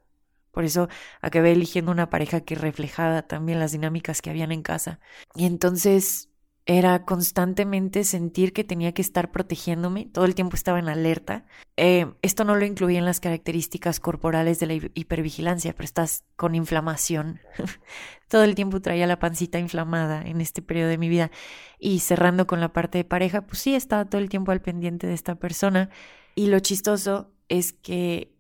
Por 0.52 0.64
eso 0.64 0.88
acabé 1.22 1.52
eligiendo 1.52 1.92
una 1.92 2.10
pareja 2.10 2.42
que 2.42 2.56
reflejaba 2.56 3.24
también 3.24 3.60
las 3.60 3.72
dinámicas 3.72 4.22
que 4.22 4.30
habían 4.30 4.52
en 4.52 4.62
casa. 4.62 5.00
Y 5.36 5.46
entonces 5.46 6.30
era 6.66 7.04
constantemente 7.04 8.06
sentir 8.06 8.54
que 8.54 8.64
tenía 8.64 8.94
que 8.94 9.02
estar 9.02 9.32
protegiéndome, 9.32 10.06
todo 10.06 10.24
el 10.24 10.34
tiempo 10.34 10.56
estaba 10.56 10.80
en 10.80 10.88
alerta. 10.88 11.46
Eh, 11.76 12.14
esto 12.22 12.46
no 12.46 12.56
lo 12.56 12.66
incluía 12.66 13.00
en 13.00 13.06
las 13.06 13.20
características 13.20 14.00
corporales 14.00 14.60
de 14.60 14.68
la 14.68 14.74
hipervigilancia, 14.74 15.74
pero 15.74 15.86
estás 15.86 16.24
con 16.38 16.56
inflamación. 16.56 17.42
todo 18.30 18.46
el 18.46 18.56
tiempo 18.56 18.82
traía 18.82 19.08
la 19.08 19.20
pancita 19.20 19.60
inflamada 19.60 20.22
en 20.22 20.40
este 20.40 20.62
periodo 20.62 20.88
de 20.90 20.98
mi 20.98 21.10
vida. 21.10 21.32
Y 21.80 22.00
cerrando 22.00 22.48
con 22.48 22.62
la 22.62 22.72
parte 22.72 22.98
de 23.00 23.04
pareja, 23.04 23.42
pues 23.42 23.60
sí, 23.60 23.76
estaba 23.76 24.06
todo 24.06 24.22
el 24.22 24.30
tiempo 24.30 24.52
al 24.52 24.62
pendiente 24.62 25.06
de 25.06 25.16
esta 25.16 25.36
persona. 25.36 25.90
Y 26.34 26.48
lo 26.48 26.60
chistoso 26.60 27.34
es 27.50 27.74
que 27.74 28.34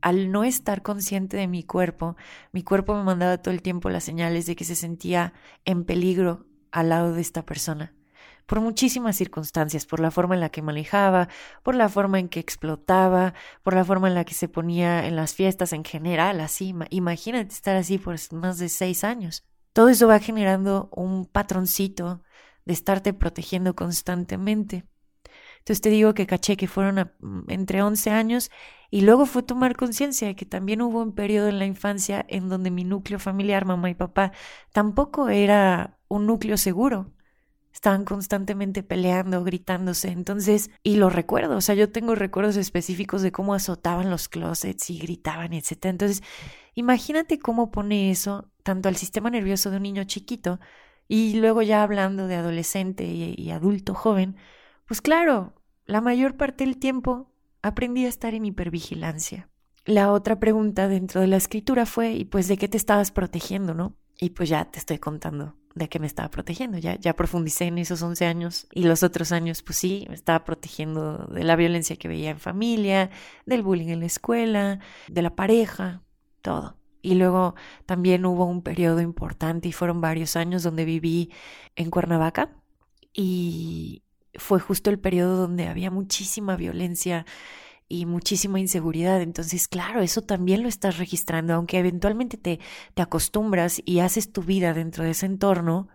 al 0.00 0.32
no 0.32 0.42
estar 0.42 0.82
consciente 0.82 1.36
de 1.36 1.46
mi 1.46 1.62
cuerpo, 1.62 2.16
mi 2.52 2.64
cuerpo 2.64 2.96
me 2.96 3.04
mandaba 3.04 3.38
todo 3.38 3.54
el 3.54 3.62
tiempo 3.62 3.90
las 3.90 4.02
señales 4.02 4.46
de 4.46 4.56
que 4.56 4.64
se 4.64 4.74
sentía 4.74 5.34
en 5.64 5.84
peligro 5.84 6.49
al 6.72 6.88
lado 6.88 7.12
de 7.12 7.20
esta 7.20 7.44
persona, 7.44 7.94
por 8.46 8.60
muchísimas 8.60 9.16
circunstancias, 9.16 9.86
por 9.86 10.00
la 10.00 10.10
forma 10.10 10.34
en 10.34 10.40
la 10.40 10.48
que 10.48 10.62
manejaba, 10.62 11.28
por 11.62 11.74
la 11.74 11.88
forma 11.88 12.18
en 12.18 12.28
que 12.28 12.40
explotaba, 12.40 13.34
por 13.62 13.74
la 13.74 13.84
forma 13.84 14.08
en 14.08 14.14
la 14.14 14.24
que 14.24 14.34
se 14.34 14.48
ponía 14.48 15.06
en 15.06 15.16
las 15.16 15.34
fiestas 15.34 15.72
en 15.72 15.84
general, 15.84 16.40
así, 16.40 16.74
imagínate 16.90 17.52
estar 17.52 17.76
así 17.76 17.98
por 17.98 18.16
más 18.32 18.58
de 18.58 18.68
seis 18.68 19.04
años. 19.04 19.44
Todo 19.72 19.88
eso 19.88 20.08
va 20.08 20.18
generando 20.18 20.90
un 20.92 21.26
patroncito 21.26 22.22
de 22.64 22.72
estarte 22.72 23.12
protegiendo 23.14 23.76
constantemente. 23.76 24.84
Entonces 25.58 25.80
te 25.82 25.90
digo 25.90 26.14
que 26.14 26.26
caché 26.26 26.56
que 26.56 26.66
fueron 26.66 27.12
entre 27.48 27.82
11 27.82 28.10
años 28.10 28.50
y 28.90 29.02
luego 29.02 29.26
fue 29.26 29.42
tomar 29.42 29.76
conciencia 29.76 30.26
de 30.26 30.34
que 30.34 30.46
también 30.46 30.82
hubo 30.82 31.02
un 31.02 31.14
periodo 31.14 31.48
en 31.48 31.58
la 31.58 31.66
infancia 31.66 32.24
en 32.28 32.48
donde 32.48 32.70
mi 32.70 32.82
núcleo 32.82 33.18
familiar, 33.18 33.64
mamá 33.64 33.90
y 33.90 33.94
papá, 33.94 34.32
tampoco 34.72 35.28
era 35.28 35.99
un 36.10 36.26
núcleo 36.26 36.58
seguro. 36.58 37.12
estaban 37.72 38.04
constantemente 38.04 38.82
peleando, 38.82 39.44
gritándose. 39.44 40.08
Entonces, 40.10 40.70
y 40.82 40.96
lo 40.96 41.08
recuerdo, 41.08 41.56
o 41.56 41.60
sea, 41.60 41.76
yo 41.76 41.90
tengo 41.92 42.16
recuerdos 42.16 42.56
específicos 42.56 43.22
de 43.22 43.32
cómo 43.32 43.54
azotaban 43.54 44.10
los 44.10 44.28
closets 44.28 44.90
y 44.90 44.98
gritaban, 44.98 45.52
etc. 45.52 45.86
Entonces, 45.86 46.22
imagínate 46.74 47.38
cómo 47.38 47.70
pone 47.70 48.10
eso 48.10 48.50
tanto 48.64 48.88
al 48.88 48.96
sistema 48.96 49.30
nervioso 49.30 49.70
de 49.70 49.76
un 49.78 49.84
niño 49.84 50.04
chiquito 50.04 50.58
y 51.08 51.34
luego 51.36 51.62
ya 51.62 51.82
hablando 51.84 52.26
de 52.26 52.36
adolescente 52.36 53.04
y, 53.04 53.34
y 53.38 53.50
adulto 53.52 53.94
joven, 53.94 54.36
pues 54.86 55.00
claro, 55.00 55.54
la 55.86 56.00
mayor 56.00 56.36
parte 56.36 56.64
del 56.64 56.76
tiempo 56.78 57.32
aprendí 57.62 58.04
a 58.04 58.08
estar 58.08 58.34
en 58.34 58.46
hipervigilancia. 58.46 59.48
La 59.84 60.12
otra 60.12 60.40
pregunta 60.40 60.88
dentro 60.88 61.20
de 61.20 61.28
la 61.28 61.36
escritura 61.36 61.86
fue, 61.86 62.12
¿y 62.14 62.24
pues 62.24 62.48
de 62.48 62.58
qué 62.58 62.68
te 62.68 62.76
estabas 62.76 63.12
protegiendo, 63.12 63.74
no? 63.74 63.96
Y 64.18 64.30
pues 64.30 64.48
ya 64.48 64.64
te 64.66 64.78
estoy 64.78 64.98
contando 64.98 65.59
de 65.74 65.88
qué 65.88 65.98
me 65.98 66.06
estaba 66.06 66.30
protegiendo. 66.30 66.78
Ya, 66.78 66.96
ya 66.96 67.14
profundicé 67.14 67.66
en 67.66 67.78
esos 67.78 68.02
11 68.02 68.26
años 68.26 68.66
y 68.72 68.84
los 68.84 69.02
otros 69.02 69.32
años, 69.32 69.62
pues 69.62 69.78
sí, 69.78 70.06
me 70.08 70.14
estaba 70.14 70.44
protegiendo 70.44 71.26
de 71.26 71.44
la 71.44 71.56
violencia 71.56 71.96
que 71.96 72.08
veía 72.08 72.30
en 72.30 72.40
familia, 72.40 73.10
del 73.46 73.62
bullying 73.62 73.88
en 73.88 74.00
la 74.00 74.06
escuela, 74.06 74.80
de 75.08 75.22
la 75.22 75.34
pareja, 75.36 76.02
todo. 76.42 76.76
Y 77.02 77.14
luego 77.14 77.54
también 77.86 78.26
hubo 78.26 78.44
un 78.44 78.62
periodo 78.62 79.00
importante 79.00 79.68
y 79.68 79.72
fueron 79.72 80.00
varios 80.00 80.36
años 80.36 80.62
donde 80.62 80.84
viví 80.84 81.30
en 81.76 81.90
Cuernavaca 81.90 82.50
y 83.14 84.02
fue 84.34 84.60
justo 84.60 84.90
el 84.90 84.98
periodo 84.98 85.36
donde 85.36 85.66
había 85.66 85.90
muchísima 85.90 86.56
violencia 86.56 87.26
y 87.90 88.06
muchísima 88.06 88.60
inseguridad. 88.60 89.20
Entonces, 89.20 89.68
claro, 89.68 90.00
eso 90.00 90.22
también 90.22 90.62
lo 90.62 90.68
estás 90.68 90.96
registrando, 90.96 91.52
aunque 91.52 91.78
eventualmente 91.78 92.38
te, 92.38 92.60
te 92.94 93.02
acostumbras 93.02 93.82
y 93.84 93.98
haces 93.98 94.32
tu 94.32 94.42
vida 94.42 94.72
dentro 94.72 95.04
de 95.04 95.10
ese 95.10 95.26
entorno. 95.26 95.88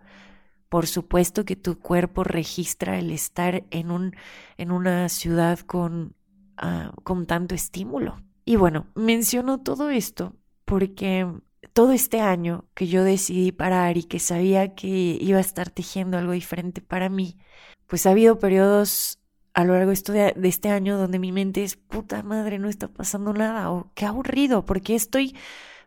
Por 0.68 0.86
supuesto 0.86 1.44
que 1.44 1.56
tu 1.56 1.80
cuerpo 1.80 2.22
registra 2.22 2.98
el 2.98 3.10
estar 3.10 3.64
en, 3.70 3.90
un, 3.90 4.14
en 4.58 4.70
una 4.70 5.08
ciudad 5.08 5.58
con, 5.60 6.14
ah, 6.58 6.92
con 7.02 7.26
tanto 7.26 7.54
estímulo. 7.54 8.22
Y 8.44 8.56
bueno, 8.56 8.86
menciono 8.94 9.62
todo 9.62 9.90
esto 9.90 10.36
porque 10.66 11.26
todo 11.72 11.92
este 11.92 12.20
año 12.20 12.66
que 12.74 12.88
yo 12.88 13.04
decidí 13.04 13.52
parar 13.52 13.96
y 13.96 14.04
que 14.04 14.18
sabía 14.18 14.74
que 14.74 15.18
iba 15.20 15.38
a 15.38 15.40
estar 15.40 15.70
tejiendo 15.70 16.18
algo 16.18 16.32
diferente 16.32 16.82
para 16.82 17.08
mí, 17.08 17.38
pues 17.86 18.06
ha 18.06 18.10
habido 18.10 18.38
periodos 18.38 19.18
a 19.56 19.64
lo 19.64 19.72
largo 19.72 19.90
de, 19.90 20.34
este 20.42 20.68
año 20.68 20.98
donde 20.98 21.18
mi 21.18 21.32
mente 21.32 21.64
es 21.64 21.76
puta 21.76 22.22
madre, 22.22 22.58
no 22.58 22.68
está 22.68 22.88
pasando 22.88 23.32
nada, 23.32 23.70
o 23.70 23.90
qué 23.94 24.04
aburrido, 24.04 24.66
porque 24.66 24.94
estoy 24.94 25.34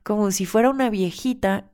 como 0.01 0.31
si 0.31 0.47
fuera 0.47 0.71
una 0.71 0.89
viejita 0.89 1.69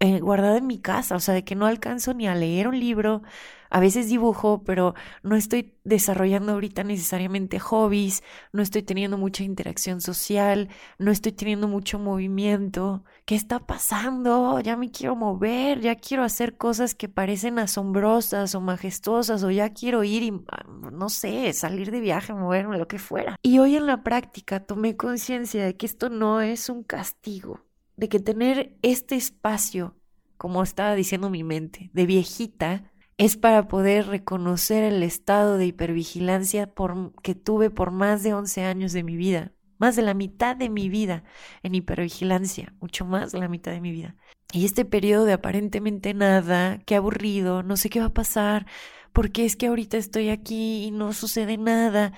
eh, 0.00 0.20
guardada 0.20 0.58
en 0.58 0.66
mi 0.66 0.80
casa, 0.80 1.14
o 1.16 1.20
sea, 1.20 1.34
de 1.34 1.44
que 1.44 1.54
no 1.54 1.66
alcanzo 1.66 2.14
ni 2.14 2.26
a 2.26 2.34
leer 2.34 2.68
un 2.68 2.80
libro, 2.80 3.22
a 3.70 3.80
veces 3.80 4.08
dibujo, 4.08 4.64
pero 4.64 4.94
no 5.22 5.36
estoy 5.36 5.74
desarrollando 5.84 6.52
ahorita 6.52 6.84
necesariamente 6.84 7.58
hobbies, 7.60 8.22
no 8.52 8.62
estoy 8.62 8.82
teniendo 8.82 9.16
mucha 9.16 9.44
interacción 9.44 10.00
social, 10.00 10.68
no 10.98 11.12
estoy 11.12 11.32
teniendo 11.32 11.68
mucho 11.68 11.98
movimiento. 11.98 13.04
¿Qué 13.26 13.36
está 13.36 13.60
pasando? 13.60 14.58
Ya 14.60 14.76
me 14.76 14.90
quiero 14.90 15.14
mover, 15.16 15.80
ya 15.80 15.94
quiero 15.96 16.24
hacer 16.24 16.56
cosas 16.56 16.94
que 16.94 17.08
parecen 17.08 17.58
asombrosas 17.58 18.54
o 18.54 18.60
majestuosas, 18.60 19.44
o 19.44 19.50
ya 19.50 19.70
quiero 19.72 20.02
ir 20.02 20.22
y, 20.24 20.32
ah, 20.50 20.64
no 20.92 21.08
sé, 21.10 21.52
salir 21.52 21.90
de 21.92 22.00
viaje, 22.00 22.32
moverme, 22.32 22.78
lo 22.78 22.88
que 22.88 22.98
fuera. 22.98 23.36
Y 23.42 23.58
hoy 23.60 23.76
en 23.76 23.86
la 23.86 24.02
práctica 24.02 24.60
tomé 24.60 24.96
conciencia 24.96 25.64
de 25.64 25.76
que 25.76 25.86
esto 25.86 26.08
no 26.08 26.40
es 26.40 26.68
un 26.68 26.82
castigo, 26.82 27.60
de 28.00 28.08
que 28.08 28.18
tener 28.18 28.76
este 28.80 29.14
espacio, 29.14 29.94
como 30.38 30.62
estaba 30.62 30.94
diciendo 30.94 31.28
mi 31.28 31.44
mente, 31.44 31.90
de 31.92 32.06
viejita, 32.06 32.90
es 33.18 33.36
para 33.36 33.68
poder 33.68 34.06
reconocer 34.06 34.82
el 34.84 35.02
estado 35.02 35.58
de 35.58 35.66
hipervigilancia 35.66 36.72
que 37.22 37.34
tuve 37.34 37.68
por 37.68 37.90
más 37.90 38.22
de 38.22 38.32
11 38.32 38.64
años 38.64 38.94
de 38.94 39.02
mi 39.02 39.16
vida, 39.16 39.52
más 39.76 39.96
de 39.96 40.02
la 40.02 40.14
mitad 40.14 40.56
de 40.56 40.70
mi 40.70 40.88
vida 40.88 41.24
en 41.62 41.74
hipervigilancia, 41.74 42.74
mucho 42.80 43.04
más 43.04 43.32
de 43.32 43.38
la 43.38 43.48
mitad 43.48 43.72
de 43.72 43.82
mi 43.82 43.92
vida. 43.92 44.16
Y 44.54 44.64
este 44.64 44.86
periodo 44.86 45.26
de 45.26 45.34
aparentemente 45.34 46.14
nada, 46.14 46.78
qué 46.86 46.96
aburrido, 46.96 47.62
no 47.62 47.76
sé 47.76 47.90
qué 47.90 48.00
va 48.00 48.06
a 48.06 48.14
pasar, 48.14 48.66
porque 49.12 49.44
es 49.44 49.56
que 49.56 49.66
ahorita 49.66 49.98
estoy 49.98 50.30
aquí 50.30 50.84
y 50.84 50.90
no 50.90 51.12
sucede 51.12 51.58
nada, 51.58 52.14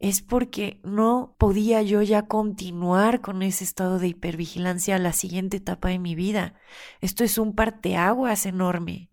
es 0.00 0.22
porque 0.22 0.80
no 0.82 1.36
podía 1.38 1.82
yo 1.82 2.00
ya 2.00 2.22
continuar 2.26 3.20
con 3.20 3.42
ese 3.42 3.64
estado 3.64 3.98
de 3.98 4.08
hipervigilancia 4.08 4.96
a 4.96 4.98
la 4.98 5.12
siguiente 5.12 5.58
etapa 5.58 5.90
de 5.90 5.98
mi 5.98 6.14
vida. 6.14 6.54
Esto 7.02 7.22
es 7.22 7.36
un 7.36 7.54
parteaguas 7.54 8.46
enorme. 8.46 9.10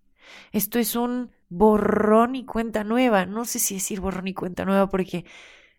Esto 0.53 0.79
es 0.79 0.95
un 0.95 1.31
borrón 1.49 2.35
y 2.35 2.45
cuenta 2.45 2.85
nueva. 2.85 3.25
No 3.25 3.43
sé 3.43 3.59
si 3.59 3.75
decir 3.75 3.99
borrón 3.99 4.29
y 4.29 4.33
cuenta 4.33 4.63
nueva 4.63 4.87
porque 4.87 5.25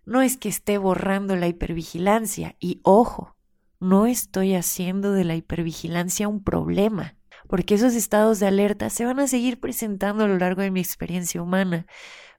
no 0.04 0.20
es 0.20 0.36
que 0.36 0.50
esté 0.50 0.76
borrando 0.76 1.36
la 1.36 1.48
hipervigilancia. 1.48 2.56
Y 2.60 2.80
ojo, 2.82 3.34
no 3.80 4.04
estoy 4.04 4.54
haciendo 4.54 5.12
de 5.12 5.24
la 5.24 5.36
hipervigilancia 5.36 6.28
un 6.28 6.44
problema, 6.44 7.16
porque 7.48 7.76
esos 7.76 7.94
estados 7.94 8.40
de 8.40 8.46
alerta 8.46 8.90
se 8.90 9.06
van 9.06 9.20
a 9.20 9.26
seguir 9.26 9.58
presentando 9.58 10.24
a 10.24 10.28
lo 10.28 10.36
largo 10.36 10.60
de 10.60 10.70
mi 10.70 10.80
experiencia 10.80 11.40
humana. 11.40 11.86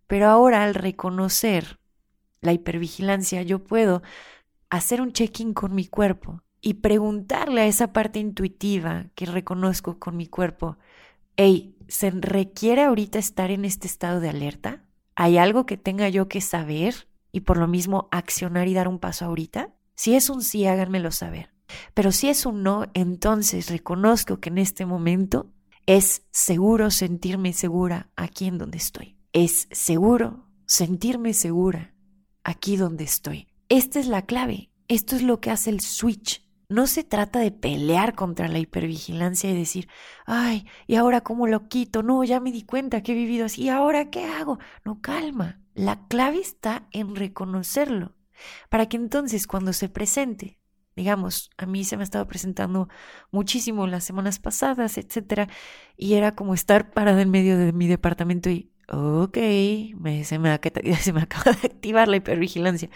Pero 0.05 0.27
ahora 0.27 0.63
al 0.63 0.75
reconocer 0.75 1.78
la 2.41 2.53
hipervigilancia, 2.53 3.41
yo 3.43 3.63
puedo 3.63 4.01
hacer 4.69 5.01
un 5.01 5.11
check-in 5.11 5.53
con 5.53 5.73
mi 5.73 5.85
cuerpo 5.85 6.41
y 6.61 6.75
preguntarle 6.75 7.61
a 7.61 7.65
esa 7.65 7.93
parte 7.93 8.19
intuitiva 8.19 9.07
que 9.15 9.25
reconozco 9.25 9.99
con 9.99 10.17
mi 10.17 10.27
cuerpo, 10.27 10.77
hey, 11.37 11.75
¿se 11.87 12.11
requiere 12.11 12.83
ahorita 12.83 13.19
estar 13.19 13.51
en 13.51 13.65
este 13.65 13.87
estado 13.87 14.19
de 14.19 14.29
alerta? 14.29 14.83
¿Hay 15.15 15.37
algo 15.37 15.65
que 15.65 15.77
tenga 15.77 16.09
yo 16.09 16.27
que 16.27 16.41
saber 16.41 17.07
y 17.31 17.41
por 17.41 17.57
lo 17.57 17.67
mismo 17.67 18.07
accionar 18.11 18.67
y 18.67 18.73
dar 18.73 18.87
un 18.87 18.99
paso 18.99 19.25
ahorita? 19.25 19.73
Si 19.95 20.15
es 20.15 20.29
un 20.29 20.41
sí, 20.43 20.65
háganmelo 20.65 21.11
saber. 21.11 21.51
Pero 21.93 22.11
si 22.11 22.29
es 22.29 22.45
un 22.45 22.63
no, 22.63 22.85
entonces 22.93 23.69
reconozco 23.69 24.39
que 24.39 24.49
en 24.49 24.57
este 24.57 24.85
momento 24.85 25.51
es 25.85 26.23
seguro 26.31 26.91
sentirme 26.91 27.53
segura 27.53 28.09
aquí 28.15 28.45
en 28.45 28.57
donde 28.57 28.77
estoy. 28.77 29.17
Es 29.33 29.67
seguro 29.71 30.45
sentirme 30.65 31.33
segura 31.33 31.93
aquí 32.49 32.77
donde 32.77 33.03
estoy. 33.03 33.47
Esta 33.69 33.99
es 33.99 34.07
la 34.07 34.25
clave. 34.25 34.71
Esto 34.87 35.15
es 35.15 35.21
lo 35.21 35.39
que 35.39 35.51
hace 35.51 35.69
el 35.69 35.81
switch 35.81 36.43
no 36.69 36.85
se 36.85 37.03
trata 37.03 37.39
de 37.39 37.51
pelear 37.51 38.13
contra 38.13 38.47
la 38.47 38.59
hipervigilancia 38.59 39.49
y 39.49 39.57
decir, 39.57 39.89
ay, 40.25 40.67
¿y 40.85 40.95
ahora 40.95 41.21
cómo 41.21 41.47
lo 41.47 41.67
quito? 41.67 42.03
No, 42.03 42.23
ya 42.23 42.39
me 42.39 42.51
di 42.51 42.61
cuenta 42.61 43.01
que 43.01 43.11
he 43.11 43.15
vivido 43.15 43.47
así, 43.47 43.63
¿y 43.63 43.69
ahora 43.69 44.11
qué 44.11 44.25
hago? 44.25 44.59
No, 44.85 45.01
calma. 45.01 45.59
La 45.73 46.07
clave 46.07 46.39
está 46.39 46.87
en 46.91 47.15
reconocerlo, 47.15 48.15
para 48.69 48.87
que 48.87 48.97
entonces 48.97 49.47
cuando 49.47 49.73
se 49.73 49.89
presente, 49.89 50.59
digamos, 50.95 51.49
a 51.57 51.65
mí 51.65 51.83
se 51.83 51.97
me 51.97 52.03
ha 52.03 52.05
estado 52.05 52.27
presentando 52.27 52.87
muchísimo 53.31 53.87
las 53.87 54.03
semanas 54.03 54.37
pasadas, 54.37 54.99
etcétera, 54.99 55.49
y 55.97 56.13
era 56.13 56.35
como 56.35 56.53
estar 56.53 56.91
parada 56.91 57.21
en 57.23 57.31
medio 57.31 57.57
de 57.57 57.73
mi 57.73 57.87
departamento 57.87 58.49
y, 58.51 58.71
ok, 58.91 59.37
me, 59.99 60.23
se, 60.25 60.39
me, 60.39 60.59
se 61.01 61.13
me 61.13 61.21
acaba 61.21 61.51
de 61.53 61.67
activar 61.67 62.07
la 62.07 62.17
hipervigilancia 62.17 62.89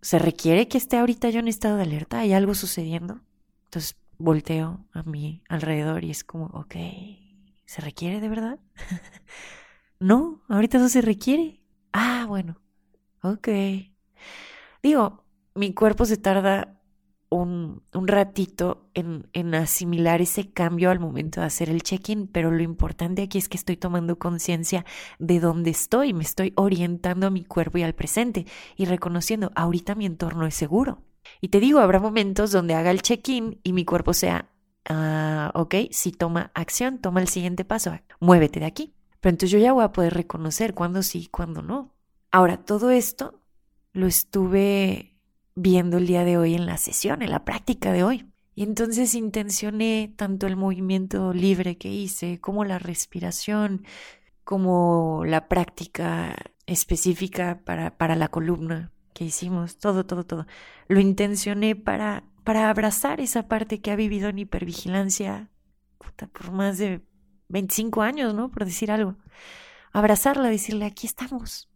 ¿Se 0.00 0.18
requiere 0.18 0.68
que 0.68 0.78
esté 0.78 0.98
ahorita 0.98 1.30
yo 1.30 1.40
en 1.40 1.48
estado 1.48 1.76
de 1.76 1.84
alerta? 1.84 2.18
¿Hay 2.20 2.32
algo 2.32 2.54
sucediendo? 2.54 3.20
Entonces 3.64 3.96
volteo 4.18 4.86
a 4.92 5.02
mi 5.02 5.42
alrededor 5.48 6.04
y 6.04 6.10
es 6.10 6.24
como, 6.24 6.46
ok, 6.46 6.76
¿se 7.64 7.80
requiere 7.80 8.20
de 8.20 8.28
verdad? 8.28 8.58
no, 10.00 10.42
ahorita 10.48 10.78
no 10.78 10.88
se 10.88 11.00
requiere. 11.00 11.60
Ah, 11.92 12.26
bueno, 12.28 12.60
ok. 13.22 13.48
Digo, 14.82 15.24
mi 15.54 15.72
cuerpo 15.74 16.04
se 16.04 16.16
tarda 16.16 16.80
un, 17.34 17.82
ratito 17.92 18.88
en, 18.94 19.28
en, 19.32 19.54
asimilar 19.54 20.20
ese 20.20 20.52
cambio 20.52 20.90
al 20.90 21.00
momento 21.00 21.40
de 21.40 21.46
hacer 21.46 21.68
el 21.68 21.82
check-in, 21.82 22.28
pero 22.28 22.50
lo 22.50 22.62
importante 22.62 23.22
aquí 23.22 23.38
es 23.38 23.48
que 23.48 23.56
estoy 23.56 23.76
tomando 23.76 24.18
conciencia 24.18 24.84
de 25.18 25.40
dónde 25.40 25.70
estoy, 25.70 26.12
me 26.12 26.22
estoy 26.22 26.52
orientando 26.56 27.26
a 27.26 27.30
mi 27.30 27.44
cuerpo 27.44 27.78
y 27.78 27.82
al 27.82 27.94
presente 27.94 28.46
y 28.76 28.84
reconociendo, 28.84 29.50
ahorita 29.54 29.94
mi 29.94 30.06
entorno 30.06 30.46
es 30.46 30.54
seguro. 30.54 31.02
Y 31.40 31.48
te 31.48 31.60
digo, 31.60 31.80
habrá 31.80 31.98
momentos 31.98 32.52
donde 32.52 32.74
haga 32.74 32.90
el 32.90 33.02
check-in 33.02 33.58
y 33.62 33.72
mi 33.72 33.84
cuerpo 33.84 34.12
sea, 34.12 34.50
ah, 34.88 35.50
ok, 35.54 35.74
si 35.90 36.12
toma 36.12 36.52
acción, 36.54 36.98
toma 36.98 37.20
el 37.20 37.28
siguiente 37.28 37.64
paso, 37.64 37.98
muévete 38.20 38.60
de 38.60 38.66
aquí. 38.66 38.94
Pero 39.20 39.30
entonces 39.32 39.50
yo 39.50 39.58
ya 39.58 39.72
voy 39.72 39.84
a 39.84 39.92
poder 39.92 40.14
reconocer 40.14 40.74
cuándo 40.74 41.02
sí, 41.02 41.28
cuándo 41.30 41.62
no. 41.62 41.94
Ahora, 42.30 42.58
todo 42.58 42.90
esto 42.90 43.40
lo 43.92 44.06
estuve 44.06 45.13
viendo 45.54 45.98
el 45.98 46.06
día 46.06 46.24
de 46.24 46.38
hoy 46.38 46.54
en 46.54 46.66
la 46.66 46.76
sesión, 46.76 47.22
en 47.22 47.30
la 47.30 47.44
práctica 47.44 47.92
de 47.92 48.04
hoy. 48.04 48.30
Y 48.54 48.62
entonces 48.62 49.14
intencioné 49.14 50.12
tanto 50.16 50.46
el 50.46 50.56
movimiento 50.56 51.32
libre 51.32 51.76
que 51.76 51.88
hice, 51.88 52.40
como 52.40 52.64
la 52.64 52.78
respiración, 52.78 53.84
como 54.44 55.24
la 55.24 55.48
práctica 55.48 56.36
específica 56.66 57.60
para, 57.64 57.96
para 57.96 58.16
la 58.16 58.28
columna 58.28 58.92
que 59.12 59.24
hicimos, 59.24 59.78
todo, 59.78 60.06
todo, 60.06 60.24
todo. 60.24 60.46
Lo 60.88 61.00
intencioné 61.00 61.76
para, 61.76 62.24
para 62.44 62.68
abrazar 62.68 63.20
esa 63.20 63.48
parte 63.48 63.80
que 63.80 63.90
ha 63.90 63.96
vivido 63.96 64.28
en 64.28 64.38
hipervigilancia 64.38 65.50
por 66.32 66.52
más 66.52 66.78
de 66.78 67.00
25 67.48 68.02
años, 68.02 68.34
¿no? 68.34 68.50
Por 68.50 68.64
decir 68.64 68.90
algo. 68.90 69.16
Abrazarla, 69.92 70.48
decirle, 70.48 70.86
aquí 70.86 71.06
estamos, 71.06 71.68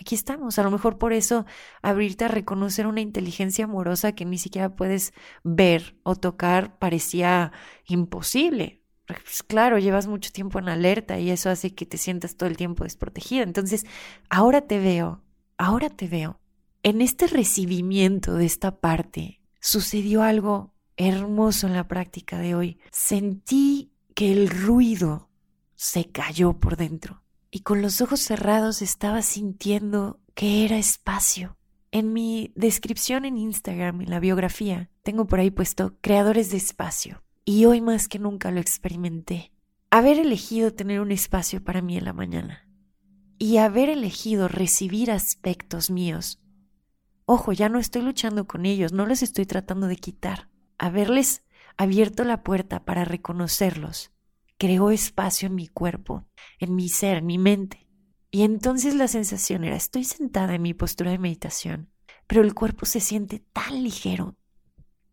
aquí 0.00 0.14
estamos. 0.14 0.58
A 0.58 0.62
lo 0.62 0.70
mejor 0.70 0.98
por 0.98 1.12
eso 1.12 1.46
abrirte 1.82 2.24
a 2.24 2.28
reconocer 2.28 2.86
una 2.86 3.00
inteligencia 3.00 3.66
amorosa 3.66 4.12
que 4.12 4.24
ni 4.24 4.38
siquiera 4.38 4.74
puedes 4.74 5.12
ver 5.44 5.96
o 6.02 6.16
tocar 6.16 6.78
parecía 6.78 7.52
imposible. 7.86 8.82
Pues 9.06 9.42
claro, 9.42 9.78
llevas 9.78 10.06
mucho 10.06 10.30
tiempo 10.30 10.58
en 10.58 10.68
alerta 10.68 11.18
y 11.18 11.30
eso 11.30 11.50
hace 11.50 11.74
que 11.74 11.86
te 11.86 11.98
sientas 11.98 12.36
todo 12.36 12.48
el 12.48 12.56
tiempo 12.56 12.84
desprotegida. 12.84 13.42
Entonces, 13.42 13.84
ahora 14.28 14.62
te 14.62 14.78
veo, 14.78 15.22
ahora 15.58 15.90
te 15.90 16.06
veo. 16.06 16.40
En 16.82 17.02
este 17.02 17.26
recibimiento 17.26 18.34
de 18.34 18.46
esta 18.46 18.80
parte 18.80 19.40
sucedió 19.60 20.22
algo 20.22 20.74
hermoso 20.96 21.66
en 21.66 21.74
la 21.74 21.88
práctica 21.88 22.38
de 22.38 22.54
hoy. 22.54 22.78
Sentí 22.90 23.92
que 24.14 24.32
el 24.32 24.48
ruido 24.48 25.28
se 25.74 26.10
cayó 26.10 26.54
por 26.54 26.76
dentro 26.76 27.22
y 27.50 27.60
con 27.60 27.82
los 27.82 28.00
ojos 28.00 28.20
cerrados 28.20 28.82
estaba 28.82 29.22
sintiendo 29.22 30.20
que 30.34 30.64
era 30.64 30.78
espacio. 30.78 31.56
En 31.90 32.12
mi 32.12 32.52
descripción 32.54 33.24
en 33.24 33.36
Instagram, 33.36 34.02
en 34.02 34.10
la 34.10 34.20
biografía, 34.20 34.90
tengo 35.02 35.26
por 35.26 35.40
ahí 35.40 35.50
puesto 35.50 35.96
creadores 36.00 36.50
de 36.50 36.56
espacio 36.56 37.24
y 37.44 37.64
hoy 37.64 37.80
más 37.80 38.06
que 38.06 38.20
nunca 38.20 38.52
lo 38.52 38.60
experimenté. 38.60 39.52
Haber 39.90 40.20
elegido 40.20 40.72
tener 40.72 41.00
un 41.00 41.10
espacio 41.10 41.64
para 41.64 41.82
mí 41.82 41.96
en 41.96 42.04
la 42.04 42.12
mañana 42.12 42.68
y 43.38 43.56
haber 43.56 43.88
elegido 43.88 44.46
recibir 44.46 45.10
aspectos 45.10 45.90
míos. 45.90 46.40
Ojo, 47.24 47.52
ya 47.52 47.68
no 47.68 47.80
estoy 47.80 48.02
luchando 48.02 48.46
con 48.46 48.66
ellos, 48.66 48.92
no 48.92 49.06
les 49.06 49.22
estoy 49.22 49.46
tratando 49.46 49.88
de 49.88 49.96
quitar. 49.96 50.48
Haberles 50.78 51.42
abierto 51.76 52.22
la 52.22 52.44
puerta 52.44 52.84
para 52.84 53.04
reconocerlos 53.04 54.12
creó 54.60 54.90
espacio 54.90 55.46
en 55.46 55.54
mi 55.54 55.68
cuerpo, 55.68 56.26
en 56.58 56.74
mi 56.74 56.90
ser, 56.90 57.16
en 57.16 57.26
mi 57.26 57.38
mente. 57.38 57.88
Y 58.30 58.42
entonces 58.42 58.94
la 58.94 59.08
sensación 59.08 59.64
era, 59.64 59.74
estoy 59.74 60.04
sentada 60.04 60.54
en 60.54 60.60
mi 60.60 60.74
postura 60.74 61.10
de 61.10 61.18
meditación, 61.18 61.88
pero 62.26 62.42
el 62.42 62.52
cuerpo 62.52 62.84
se 62.84 63.00
siente 63.00 63.42
tan 63.54 63.82
ligero, 63.82 64.36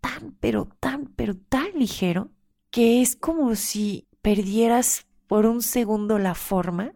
tan, 0.02 0.36
pero 0.42 0.68
tan, 0.82 1.06
pero 1.16 1.38
tan 1.38 1.72
ligero, 1.76 2.30
que 2.72 3.02
es 3.02 3.16
como 3.16 3.56
si 3.56 4.10
perdieras 4.22 5.08
por 5.28 5.46
un 5.46 5.62
segundo 5.62 6.20
la 6.20 6.36
forma 6.36 6.92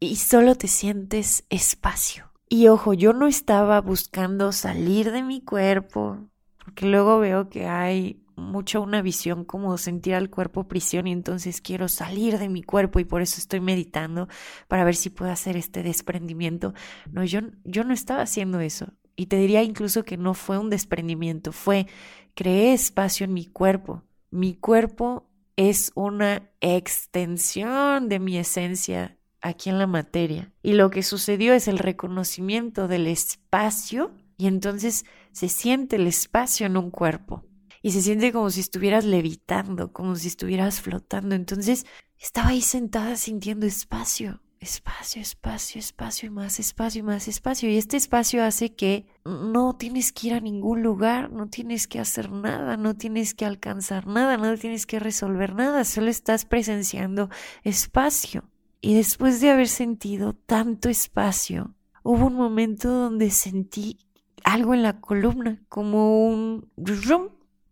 y 0.00 0.16
solo 0.16 0.54
te 0.54 0.68
sientes 0.68 1.44
espacio. 1.50 2.32
Y 2.48 2.68
ojo, 2.68 2.94
yo 2.94 3.12
no 3.12 3.26
estaba 3.26 3.78
buscando 3.82 4.52
salir 4.52 5.12
de 5.12 5.22
mi 5.22 5.42
cuerpo, 5.42 6.30
porque 6.64 6.86
luego 6.86 7.18
veo 7.18 7.50
que 7.50 7.66
hay 7.66 8.24
mucho 8.40 8.82
una 8.82 9.02
visión 9.02 9.44
como 9.44 9.76
sentir 9.78 10.14
al 10.14 10.30
cuerpo 10.30 10.66
prisión 10.66 11.06
y 11.06 11.12
entonces 11.12 11.60
quiero 11.60 11.88
salir 11.88 12.38
de 12.38 12.48
mi 12.48 12.62
cuerpo 12.62 12.98
y 12.98 13.04
por 13.04 13.22
eso 13.22 13.38
estoy 13.38 13.60
meditando 13.60 14.28
para 14.68 14.84
ver 14.84 14.96
si 14.96 15.10
puedo 15.10 15.30
hacer 15.30 15.56
este 15.56 15.82
desprendimiento. 15.82 16.74
No, 17.10 17.24
yo, 17.24 17.40
yo 17.64 17.84
no 17.84 17.94
estaba 17.94 18.22
haciendo 18.22 18.60
eso. 18.60 18.92
Y 19.16 19.26
te 19.26 19.36
diría 19.36 19.62
incluso 19.62 20.04
que 20.04 20.16
no 20.16 20.34
fue 20.34 20.58
un 20.58 20.70
desprendimiento, 20.70 21.52
fue 21.52 21.86
creé 22.34 22.72
espacio 22.72 23.24
en 23.24 23.34
mi 23.34 23.46
cuerpo. 23.46 24.02
Mi 24.30 24.54
cuerpo 24.54 25.28
es 25.56 25.92
una 25.94 26.50
extensión 26.60 28.08
de 28.08 28.18
mi 28.18 28.38
esencia 28.38 29.18
aquí 29.42 29.68
en 29.68 29.78
la 29.78 29.86
materia. 29.86 30.52
Y 30.62 30.72
lo 30.72 30.90
que 30.90 31.02
sucedió 31.02 31.52
es 31.52 31.68
el 31.68 31.78
reconocimiento 31.78 32.88
del 32.88 33.06
espacio 33.06 34.12
y 34.38 34.46
entonces 34.46 35.04
se 35.32 35.48
siente 35.48 35.96
el 35.96 36.06
espacio 36.06 36.66
en 36.66 36.78
un 36.78 36.90
cuerpo 36.90 37.44
y 37.82 37.92
se 37.92 38.02
siente 38.02 38.32
como 38.32 38.50
si 38.50 38.60
estuvieras 38.60 39.04
levitando, 39.04 39.92
como 39.92 40.16
si 40.16 40.28
estuvieras 40.28 40.80
flotando. 40.80 41.34
Entonces 41.34 41.86
estaba 42.18 42.48
ahí 42.48 42.60
sentada 42.60 43.16
sintiendo 43.16 43.66
espacio, 43.66 44.40
espacio, 44.60 45.22
espacio, 45.22 45.78
espacio 45.78 46.26
y 46.26 46.30
más 46.30 46.60
espacio 46.60 47.00
y 47.00 47.02
más 47.02 47.28
espacio. 47.28 47.70
Y 47.70 47.78
este 47.78 47.96
espacio 47.96 48.44
hace 48.44 48.74
que 48.74 49.06
no 49.24 49.76
tienes 49.76 50.12
que 50.12 50.28
ir 50.28 50.34
a 50.34 50.40
ningún 50.40 50.82
lugar, 50.82 51.32
no 51.32 51.48
tienes 51.48 51.88
que 51.88 51.98
hacer 51.98 52.30
nada, 52.30 52.76
no 52.76 52.94
tienes 52.94 53.34
que 53.34 53.46
alcanzar 53.46 54.06
nada, 54.06 54.36
no 54.36 54.56
tienes 54.58 54.86
que 54.86 55.00
resolver 55.00 55.54
nada, 55.54 55.84
solo 55.84 56.10
estás 56.10 56.44
presenciando 56.44 57.30
espacio. 57.64 58.44
Y 58.82 58.94
después 58.94 59.40
de 59.40 59.50
haber 59.50 59.68
sentido 59.68 60.34
tanto 60.34 60.88
espacio, 60.90 61.74
hubo 62.02 62.26
un 62.26 62.34
momento 62.34 62.90
donde 62.90 63.30
sentí 63.30 63.98
algo 64.44 64.74
en 64.74 64.82
la 64.82 65.00
columna, 65.00 65.62
como 65.68 66.26
un 66.28 66.70
rum, 66.76 67.28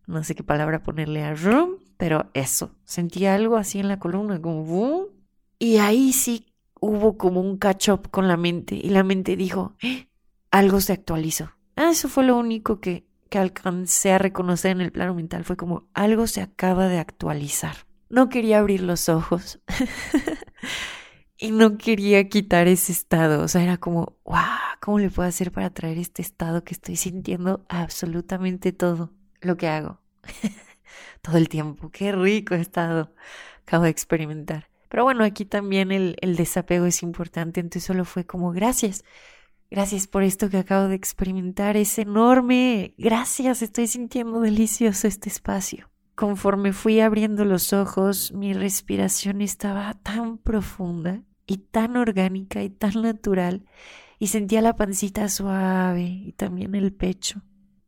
no 0.09 0.25
sé 0.25 0.35
qué 0.35 0.43
palabra 0.43 0.83
ponerle 0.83 1.23
a 1.23 1.35
room, 1.35 1.77
pero 1.97 2.31
eso, 2.35 2.75
sentí 2.85 3.27
algo 3.27 3.57
así 3.57 3.79
en 3.79 3.89
la 3.89 3.99
columna, 3.99 4.41
como 4.41 4.65
boom, 4.65 5.07
y 5.59 5.77
ahí 5.77 6.13
sí 6.13 6.47
hubo 6.81 7.19
como 7.19 7.41
un 7.41 7.59
catch 7.59 7.91
up 7.91 8.11
con 8.11 8.27
la 8.27 8.37
mente, 8.37 8.75
y 8.75 8.89
la 8.89 9.05
mente 9.05 9.37
dijo, 9.37 9.77
eh, 9.83 10.09
algo 10.51 10.81
se 10.81 10.95
actualizó. 10.95 11.53
Ah, 11.77 11.91
eso 11.91 12.09
fue 12.09 12.25
lo 12.25 12.37
único 12.37 12.81
que, 12.81 13.07
que 13.29 13.39
alcancé 13.39 14.13
a 14.13 14.19
reconocer 14.19 14.73
en 14.73 14.81
el 14.81 14.93
plano 14.93 15.15
mental, 15.15 15.45
fue 15.45 15.57
como 15.57 15.89
algo 15.93 16.27
se 16.27 16.41
acaba 16.41 16.89
de 16.89 16.99
actualizar. 16.99 17.77
No 18.09 18.31
quería 18.31 18.59
abrir 18.59 18.83
los 18.83 19.11
ojos. 19.11 19.61
y 21.37 21.51
no 21.51 21.77
quería 21.77 22.29
quitar 22.31 22.67
ese 22.67 22.93
estado. 22.93 23.43
O 23.43 23.49
sea, 23.49 23.63
era 23.63 23.77
como, 23.77 24.17
wow, 24.25 24.39
¿cómo 24.81 24.99
le 24.99 25.11
puedo 25.11 25.29
hacer 25.29 25.53
para 25.53 25.69
traer 25.71 25.99
este 25.99 26.23
estado 26.23 26.65
que 26.65 26.73
estoy 26.73 26.97
sintiendo 26.97 27.67
absolutamente 27.69 28.73
todo? 28.73 29.13
Lo 29.41 29.57
que 29.57 29.69
hago 29.69 30.01
todo 31.23 31.37
el 31.37 31.49
tiempo. 31.49 31.91
Qué 31.91 32.13
rico 32.13 32.55
he 32.55 32.61
estado, 32.61 33.15
acabo 33.63 33.85
de 33.85 33.91
experimentar. 33.91 34.69
Pero 34.89 35.05
bueno, 35.05 35.25
aquí 35.25 35.45
también 35.45 35.93
el, 35.93 36.17
el 36.21 36.37
desapego 36.37 36.87
es 36.87 37.03
importante, 37.03 37.61
entonces 37.61 37.85
solo 37.85 38.05
fue 38.05 38.25
como 38.25 38.53
gracias. 38.53 39.05
Gracias 39.71 40.07
por 40.07 40.23
esto 40.23 40.49
que 40.49 40.57
acabo 40.57 40.89
de 40.89 40.95
experimentar, 40.95 41.77
es 41.77 41.99
enorme. 41.99 42.95
Gracias, 42.97 43.61
estoy 43.61 43.87
sintiendo 43.87 44.41
delicioso 44.41 45.07
este 45.07 45.29
espacio. 45.29 45.91
Conforme 46.15 46.73
fui 46.73 47.01
abriendo 47.01 47.45
los 47.45 47.73
ojos, 47.73 48.33
mi 48.33 48.55
respiración 48.55 49.43
estaba 49.43 49.95
tan 49.95 50.39
profunda 50.39 51.23
y 51.47 51.59
tan 51.59 51.97
orgánica 51.97 52.63
y 52.63 52.71
tan 52.71 53.03
natural 53.03 53.67
y 54.19 54.29
sentía 54.29 54.63
la 54.63 54.77
pancita 54.77 55.29
suave 55.29 56.03
y 56.03 56.33
también 56.33 56.75
el 56.75 56.93
pecho. 56.93 57.43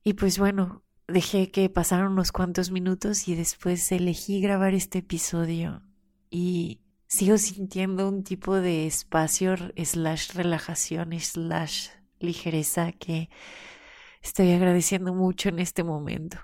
Y 0.04 0.14
pues 0.14 0.38
bueno, 0.38 0.82
dejé 1.10 1.50
que 1.50 1.68
pasaran 1.68 2.12
unos 2.12 2.32
cuantos 2.32 2.70
minutos 2.70 3.28
y 3.28 3.34
después 3.34 3.90
elegí 3.92 4.40
grabar 4.40 4.74
este 4.74 4.98
episodio 4.98 5.82
y 6.30 6.80
sigo 7.06 7.38
sintiendo 7.38 8.08
un 8.08 8.22
tipo 8.22 8.56
de 8.56 8.86
espacio 8.86 9.56
slash 9.76 10.32
relajación 10.34 11.12
slash 11.18 11.88
ligereza 12.20 12.92
que 12.92 13.28
estoy 14.22 14.52
agradeciendo 14.52 15.14
mucho 15.14 15.48
en 15.48 15.58
este 15.58 15.82
momento. 15.82 16.38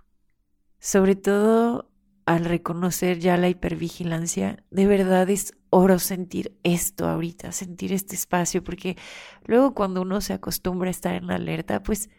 Sobre 0.79 1.17
todo 1.17 1.91
al 2.27 2.45
reconocer 2.45 3.21
ya 3.21 3.37
la 3.37 3.49
hipervigilancia, 3.49 4.65
de 4.71 4.87
verdad 4.87 5.31
es 5.31 5.55
oro 5.71 5.99
sentir 6.01 6.59
esto 6.65 7.07
ahorita, 7.07 7.53
sentir 7.53 7.93
este 7.93 8.17
espacio, 8.17 8.65
porque 8.65 8.97
luego 9.45 9.75
cuando 9.75 10.03
uno 10.03 10.21
se 10.21 10.33
acostumbra 10.33 10.89
a 10.89 10.91
estar 10.91 11.15
en 11.15 11.31
alerta, 11.31 11.83
pues 11.83 12.11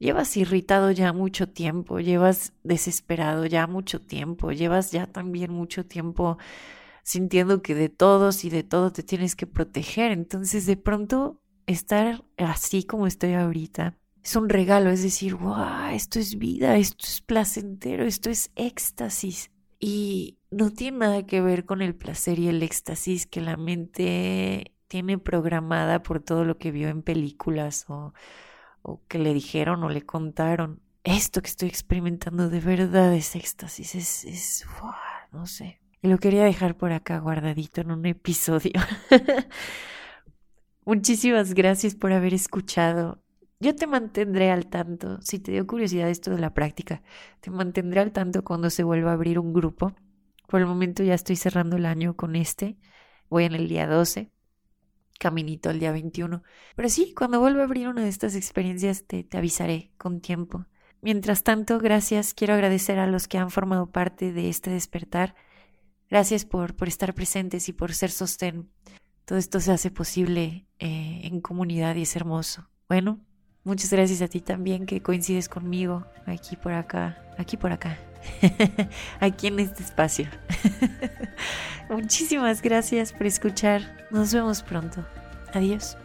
llevas 0.00 0.36
irritado 0.36 0.90
ya 0.90 1.12
mucho 1.12 1.48
tiempo, 1.48 2.00
llevas 2.00 2.52
desesperado 2.64 3.46
ya 3.46 3.68
mucho 3.68 4.00
tiempo, 4.00 4.50
llevas 4.50 4.90
ya 4.90 5.06
también 5.06 5.52
mucho 5.52 5.86
tiempo 5.86 6.38
sintiendo 7.04 7.62
que 7.62 7.76
de 7.76 7.88
todos 7.88 8.44
y 8.44 8.50
de 8.50 8.64
todo 8.64 8.90
te 8.90 9.04
tienes 9.04 9.36
que 9.36 9.46
proteger. 9.46 10.10
Entonces 10.10 10.66
de 10.66 10.76
pronto 10.76 11.40
estar 11.66 12.24
así 12.38 12.82
como 12.82 13.06
estoy 13.06 13.34
ahorita 13.34 13.96
es 14.22 14.36
un 14.36 14.48
regalo, 14.48 14.90
es 14.90 15.02
decir, 15.02 15.34
wow, 15.34 15.90
esto 15.92 16.18
es 16.18 16.38
vida, 16.38 16.76
esto 16.76 17.06
es 17.06 17.20
placentero, 17.20 18.04
esto 18.04 18.30
es 18.30 18.50
éxtasis. 18.54 19.50
Y 19.78 20.38
no 20.50 20.70
tiene 20.70 20.98
nada 20.98 21.26
que 21.26 21.40
ver 21.40 21.64
con 21.64 21.80
el 21.80 21.94
placer 21.94 22.38
y 22.38 22.48
el 22.48 22.62
éxtasis 22.62 23.26
que 23.26 23.40
la 23.40 23.56
mente 23.56 24.74
tiene 24.88 25.18
programada 25.18 26.02
por 26.02 26.20
todo 26.20 26.44
lo 26.44 26.58
que 26.58 26.70
vio 26.70 26.88
en 26.88 27.02
películas 27.02 27.86
o 27.88 28.12
o 28.82 29.02
que 29.08 29.18
le 29.18 29.34
dijeron 29.34 29.82
o 29.84 29.88
le 29.88 30.02
contaron. 30.02 30.80
Esto 31.04 31.40
que 31.40 31.48
estoy 31.48 31.68
experimentando 31.68 32.50
de 32.50 32.60
verdad 32.60 33.14
es 33.14 33.34
éxtasis, 33.34 33.94
es, 33.94 34.24
es, 34.24 34.66
no 35.32 35.46
sé. 35.46 35.80
Y 36.02 36.08
lo 36.08 36.18
quería 36.18 36.44
dejar 36.44 36.76
por 36.76 36.92
acá 36.92 37.18
guardadito 37.18 37.80
en 37.80 37.90
un 37.90 38.06
episodio. 38.06 38.72
Muchísimas 40.84 41.54
gracias 41.54 41.94
por 41.94 42.12
haber 42.12 42.34
escuchado. 42.34 43.22
Yo 43.60 43.76
te 43.76 43.86
mantendré 43.86 44.50
al 44.50 44.66
tanto, 44.66 45.20
si 45.20 45.38
te 45.38 45.52
dio 45.52 45.66
curiosidad 45.66 46.08
esto 46.08 46.30
de 46.30 46.38
la 46.38 46.54
práctica, 46.54 47.02
te 47.40 47.50
mantendré 47.50 48.00
al 48.00 48.12
tanto 48.12 48.42
cuando 48.42 48.70
se 48.70 48.82
vuelva 48.82 49.10
a 49.10 49.14
abrir 49.14 49.38
un 49.38 49.52
grupo. 49.52 49.94
Por 50.48 50.60
el 50.60 50.66
momento 50.66 51.02
ya 51.02 51.14
estoy 51.14 51.36
cerrando 51.36 51.76
el 51.76 51.84
año 51.84 52.16
con 52.16 52.36
este, 52.36 52.78
voy 53.28 53.44
en 53.44 53.54
el 53.54 53.68
día 53.68 53.86
12 53.86 54.30
caminito 55.20 55.70
el 55.70 55.78
día 55.78 55.92
21. 55.92 56.42
Pero 56.74 56.88
sí, 56.88 57.14
cuando 57.14 57.38
vuelva 57.38 57.60
a 57.60 57.64
abrir 57.64 57.86
una 57.86 58.02
de 58.02 58.08
estas 58.08 58.34
experiencias 58.34 59.04
te, 59.06 59.22
te 59.22 59.36
avisaré 59.38 59.92
con 59.98 60.20
tiempo. 60.20 60.66
Mientras 61.02 61.44
tanto, 61.44 61.78
gracias. 61.78 62.34
Quiero 62.34 62.54
agradecer 62.54 62.98
a 62.98 63.06
los 63.06 63.28
que 63.28 63.38
han 63.38 63.50
formado 63.50 63.90
parte 63.90 64.32
de 64.32 64.48
este 64.48 64.70
despertar. 64.70 65.34
Gracias 66.08 66.44
por, 66.44 66.74
por 66.74 66.88
estar 66.88 67.14
presentes 67.14 67.68
y 67.68 67.72
por 67.72 67.92
ser 67.94 68.10
sostén. 68.10 68.68
Todo 69.24 69.38
esto 69.38 69.60
se 69.60 69.70
hace 69.70 69.90
posible 69.90 70.66
eh, 70.78 71.20
en 71.22 71.40
comunidad 71.40 71.94
y 71.94 72.02
es 72.02 72.16
hermoso. 72.16 72.68
Bueno, 72.88 73.20
muchas 73.62 73.92
gracias 73.92 74.22
a 74.22 74.28
ti 74.28 74.40
también 74.40 74.86
que 74.86 75.02
coincides 75.02 75.48
conmigo 75.48 76.04
aquí 76.26 76.56
por 76.56 76.72
acá, 76.72 77.22
aquí 77.38 77.56
por 77.56 77.70
acá, 77.70 77.96
aquí 79.20 79.48
en 79.48 79.60
este 79.60 79.82
espacio. 79.82 80.28
Muchísimas 81.88 82.62
gracias 82.62 83.12
por 83.12 83.26
escuchar. 83.26 83.82
Nos 84.10 84.32
vemos 84.32 84.62
pronto. 84.62 85.04
Adiós. 85.52 85.96